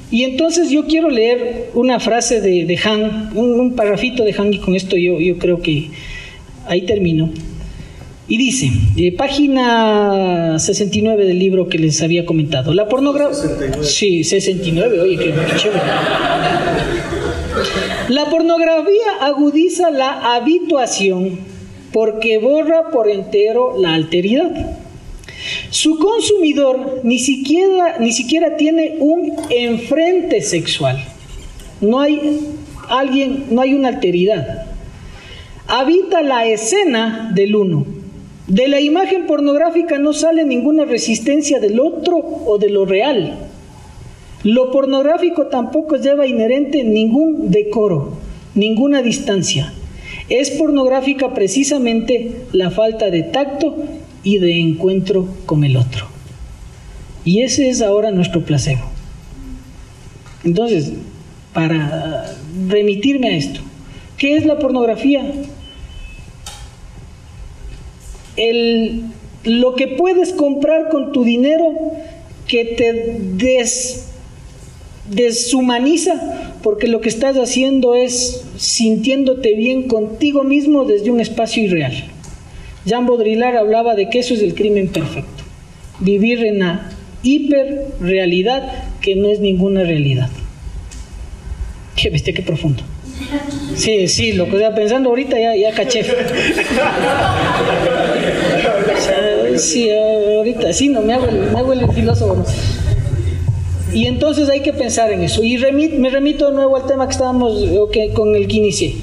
[0.10, 4.54] Y entonces yo quiero leer una frase de, de Han, un, un parrafito de Han,
[4.54, 5.90] y con esto yo, yo creo que
[6.66, 7.30] ahí termino.
[8.30, 13.34] Y dice, eh, página 69 del libro que les había comentado, la pornografía...
[13.36, 13.86] 69.
[13.86, 15.82] Sí, 69, oye, qué, qué chévere.
[18.10, 21.40] La pornografía agudiza la habituación
[21.92, 24.77] porque borra por entero la alteridad.
[25.70, 31.04] Su consumidor ni siquiera, ni siquiera tiene un enfrente sexual.
[31.82, 32.40] No hay
[32.90, 34.66] alguien, no hay una alteridad.
[35.68, 37.86] Habita la escena del uno.
[38.48, 43.38] De la imagen pornográfica no sale ninguna resistencia del otro o de lo real.
[44.44, 48.14] Lo pornográfico tampoco lleva inherente ningún decoro,
[48.56, 49.74] ninguna distancia.
[50.30, 53.76] Es pornográfica precisamente la falta de tacto
[54.28, 56.06] y de encuentro con el otro.
[57.24, 58.82] Y ese es ahora nuestro placebo.
[60.44, 60.92] Entonces,
[61.54, 62.36] para
[62.68, 63.62] remitirme a esto,
[64.18, 65.32] ¿qué es la pornografía?
[68.36, 69.04] El,
[69.46, 71.72] lo que puedes comprar con tu dinero
[72.50, 74.08] que te des,
[75.10, 82.17] deshumaniza, porque lo que estás haciendo es sintiéndote bien contigo mismo desde un espacio irreal.
[82.88, 85.44] Jean Baudrillard hablaba de que eso es el crimen perfecto.
[86.00, 86.90] Vivir en la
[87.22, 88.72] hiperrealidad
[89.02, 90.30] que no es ninguna realidad.
[91.98, 92.84] Qué bestia, qué profundo.
[93.76, 96.06] Sí, sí, lo que estaba pensando ahorita ya, ya caché.
[99.58, 101.28] Sí, ahorita sí, no me hago
[101.58, 102.46] hago el filósofo.
[103.92, 105.44] Y entonces hay que pensar en eso.
[105.44, 107.64] Y me remito de nuevo al tema que estábamos
[108.14, 108.96] con el que inicié.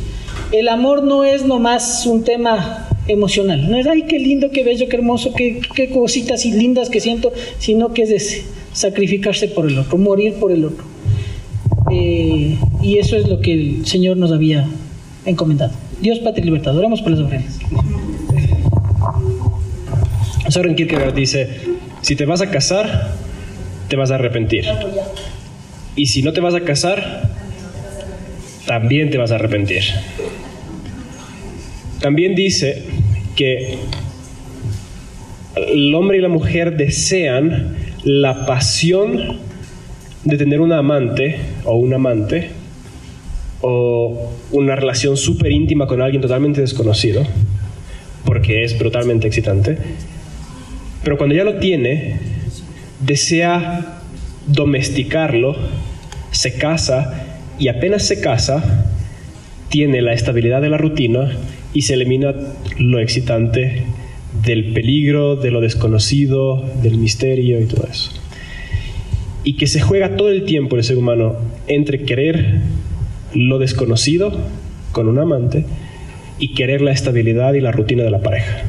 [0.53, 3.71] El amor no es nomás un tema emocional.
[3.71, 7.01] No es, ay, qué lindo, qué bello, qué hermoso, qué, qué cositas y lindas que
[7.01, 10.85] siento, sino que es ese, sacrificarse por el otro, morir por el otro.
[11.91, 14.67] Eh, y eso es lo que el Señor nos había
[15.27, 15.73] encomendado.
[16.01, 16.77] Dios, Padre y Libertad.
[16.77, 17.59] Oramos por las ofrendas.
[20.49, 21.49] Soren Kierkegaard dice,
[22.03, 23.13] si te vas a casar,
[23.89, 24.67] te vas a arrepentir.
[25.97, 27.31] Y si no te vas a casar,
[28.67, 29.85] también te vas a arrepentir.
[32.05, 32.83] También dice
[33.35, 33.79] que
[35.57, 39.39] el hombre y la mujer desean la pasión
[40.23, 42.51] de tener una amante o un amante
[43.63, 47.27] o una relación súper íntima con alguien totalmente desconocido,
[48.27, 49.79] porque es brutalmente excitante,
[51.05, 52.19] pero cuando ya lo tiene,
[53.01, 54.03] desea
[54.47, 55.57] domesticarlo,
[56.33, 57.25] se casa
[57.59, 58.93] y apenas se casa,
[59.71, 61.35] tiene la estabilidad de la rutina
[61.75, 62.35] y se elimina
[62.79, 63.83] lo excitante
[64.43, 68.11] del peligro, de lo desconocido, del misterio y todo eso.
[69.43, 72.61] Y que se juega todo el tiempo el ser humano entre querer
[73.35, 74.33] lo desconocido
[74.93, 75.67] con un amante
[76.39, 78.63] y querer la estabilidad y la rutina de la pareja.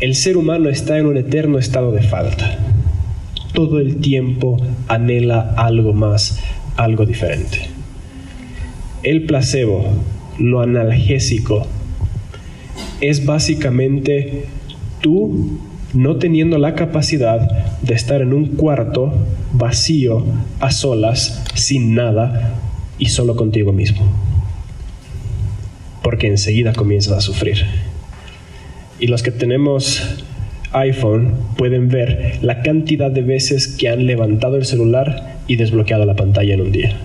[0.00, 2.58] El ser humano está en un eterno estado de falta.
[3.52, 4.56] Todo el tiempo
[4.88, 6.40] anhela algo más,
[6.76, 7.58] algo diferente.
[9.02, 9.86] El placebo,
[10.38, 11.66] lo analgésico,
[13.00, 14.44] es básicamente
[15.00, 15.58] tú
[15.92, 17.40] no teniendo la capacidad
[17.82, 19.12] de estar en un cuarto
[19.52, 20.24] vacío,
[20.60, 22.54] a solas, sin nada
[22.98, 24.02] y solo contigo mismo.
[26.02, 27.64] Porque enseguida comienzas a sufrir.
[28.98, 30.02] Y los que tenemos
[30.72, 36.14] iPhone pueden ver la cantidad de veces que han levantado el celular y desbloqueado la
[36.14, 36.96] pantalla en un día.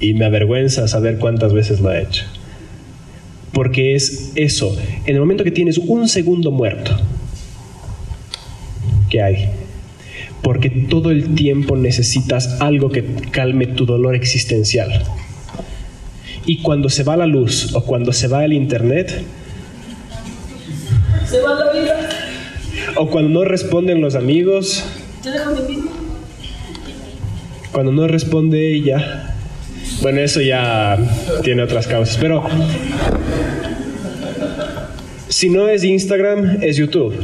[0.00, 2.24] Y me avergüenza saber cuántas veces lo he hecho.
[3.52, 4.76] Porque es eso,
[5.06, 6.96] en el momento que tienes un segundo muerto,
[9.10, 9.48] ¿qué hay?
[10.42, 15.02] Porque todo el tiempo necesitas algo que calme tu dolor existencial.
[16.46, 19.22] Y cuando se va la luz o cuando se va el internet,
[21.26, 22.08] Se va la vida.
[22.96, 24.84] o cuando no responden los amigos,
[25.22, 25.82] Te dejo de mí.
[27.72, 29.34] cuando no responde ella,
[30.00, 30.98] bueno, eso ya
[31.42, 32.44] tiene otras causas, pero
[35.28, 37.14] si no es Instagram, es YouTube.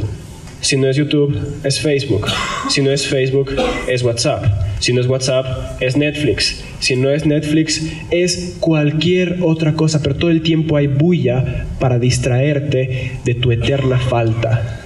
[0.61, 2.27] Si no es YouTube, es Facebook.
[2.69, 3.55] Si no es Facebook,
[3.87, 4.45] es WhatsApp.
[4.79, 6.63] Si no es WhatsApp, es Netflix.
[6.79, 11.99] Si no es Netflix, es cualquier otra cosa, pero todo el tiempo hay bulla para
[11.99, 14.84] distraerte de tu eterna falta.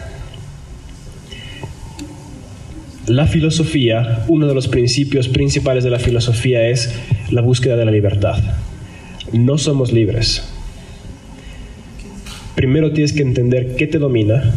[3.09, 6.93] La filosofía, uno de los principios principales de la filosofía es
[7.31, 8.37] la búsqueda de la libertad.
[9.33, 10.43] No somos libres.
[12.53, 14.53] Primero tienes que entender qué te domina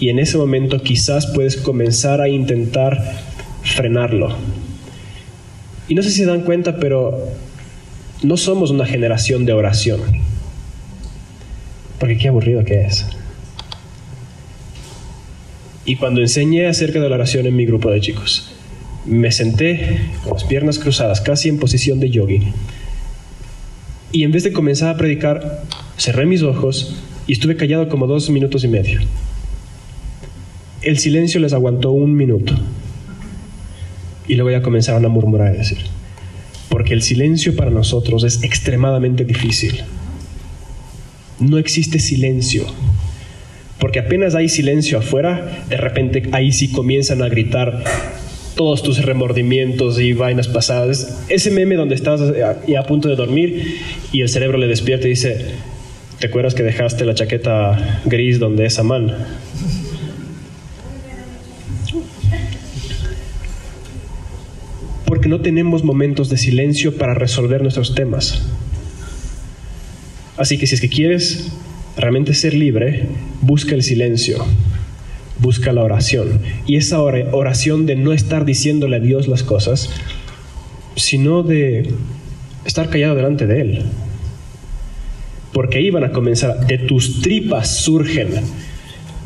[0.00, 3.00] y en ese momento quizás puedes comenzar a intentar
[3.62, 4.36] frenarlo.
[5.86, 7.24] Y no sé si se dan cuenta, pero
[8.24, 10.00] no somos una generación de oración.
[12.00, 13.06] Porque qué aburrido que es.
[15.86, 18.52] Y cuando enseñé acerca de la oración en mi grupo de chicos,
[19.06, 22.42] me senté con las piernas cruzadas, casi en posición de yogi.
[24.10, 25.62] Y en vez de comenzar a predicar,
[25.96, 26.96] cerré mis ojos
[27.28, 29.00] y estuve callado como dos minutos y medio.
[30.82, 32.52] El silencio les aguantó un minuto.
[34.26, 35.78] Y luego ya comenzaron a murmurar y decir,
[36.68, 39.82] porque el silencio para nosotros es extremadamente difícil.
[41.38, 42.66] No existe silencio.
[43.78, 47.82] Porque apenas hay silencio afuera, de repente ahí sí comienzan a gritar
[48.56, 51.24] todos tus remordimientos y vainas pasadas.
[51.28, 52.20] Ese meme donde estás
[52.66, 53.80] ya a punto de dormir
[54.12, 55.44] y el cerebro le despierta y dice,
[56.18, 59.14] ¿te acuerdas que dejaste la chaqueta gris donde esa man?
[65.04, 68.42] Porque no tenemos momentos de silencio para resolver nuestros temas.
[70.38, 71.52] Así que si es que quieres
[71.96, 73.06] realmente ser libre,
[73.40, 74.44] busca el silencio,
[75.38, 76.40] busca la oración.
[76.66, 79.90] Y esa oración de no estar diciéndole a Dios las cosas,
[80.96, 81.90] sino de
[82.64, 83.82] estar callado delante de Él.
[85.52, 88.28] Porque ahí van a comenzar, de tus tripas surgen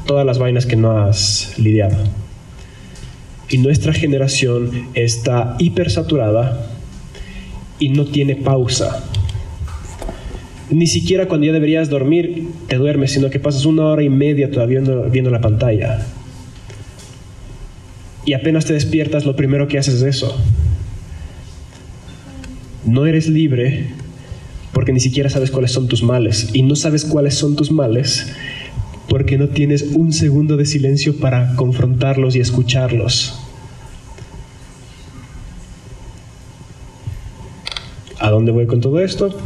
[0.07, 1.97] todas las vainas que no has lidiado.
[3.49, 6.71] Y nuestra generación está hipersaturada
[7.81, 9.10] y no tiene pausa.
[10.71, 14.51] Ni siquiera cuando ya deberías dormir te duermes, sino que pasas una hora y media
[14.51, 16.07] todavía viendo, la pantalla.
[18.25, 20.37] Y apenas te despiertas, lo primero que haces es eso.
[22.85, 23.87] No eres libre
[24.73, 26.51] porque ni siquiera sabes cuáles son tus males.
[26.53, 28.33] Y no sabes cuáles son tus males
[29.09, 33.41] porque no tienes un segundo de silencio para confrontarlos y escucharlos.
[38.21, 39.37] ¿A dónde voy con todo esto?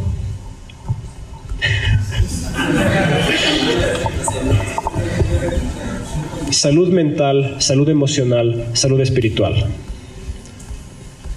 [6.55, 9.55] Salud mental, salud emocional, salud espiritual.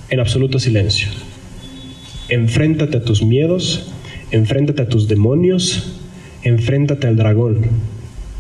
[0.09, 1.09] En absoluto silencio.
[2.29, 3.91] Enfréntate a tus miedos,
[4.31, 5.99] enfréntate a tus demonios,
[6.43, 7.65] enfréntate al dragón,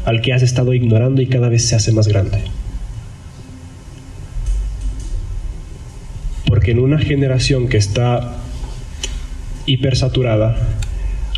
[0.05, 2.41] al que has estado ignorando y cada vez se hace más grande.
[6.45, 8.37] Porque en una generación que está
[9.65, 10.55] hipersaturada,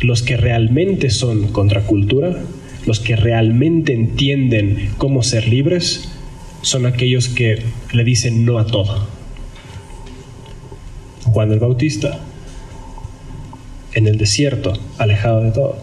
[0.02, 2.36] los que realmente son contracultura,
[2.86, 6.10] los que realmente entienden cómo ser libres,
[6.62, 7.62] son aquellos que
[7.92, 9.06] le dicen no a todo.
[11.24, 12.20] Juan el Bautista,
[13.92, 15.78] en el desierto, alejado de todo.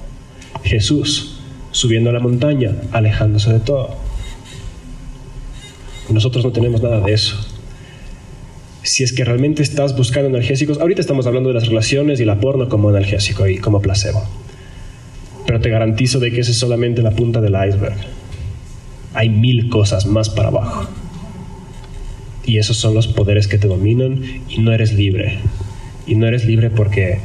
[0.63, 1.39] Jesús,
[1.71, 3.95] subiendo a la montaña, alejándose de todo.
[6.09, 7.35] Nosotros no tenemos nada de eso.
[8.83, 12.39] Si es que realmente estás buscando analgésicos, ahorita estamos hablando de las relaciones y la
[12.39, 14.23] porno como analgésico y como placebo.
[15.47, 17.95] Pero te garantizo de que esa es solamente la punta del iceberg.
[19.13, 20.87] Hay mil cosas más para abajo.
[22.45, 25.39] Y esos son los poderes que te dominan y no eres libre.
[26.05, 27.19] Y no eres libre porque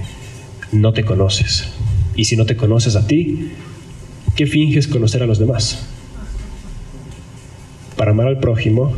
[0.70, 1.68] no te conoces.
[2.14, 3.50] Y si no te conoces a ti,
[4.36, 5.88] ¿qué finges conocer a los demás?
[7.96, 8.92] Para amar al prójimo,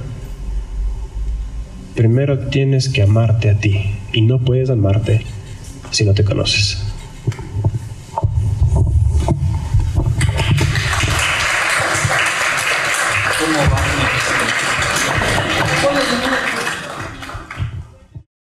[1.94, 3.80] primero tienes que amarte a ti.
[4.12, 5.22] Y no puedes amarte
[5.90, 6.83] si no te conoces.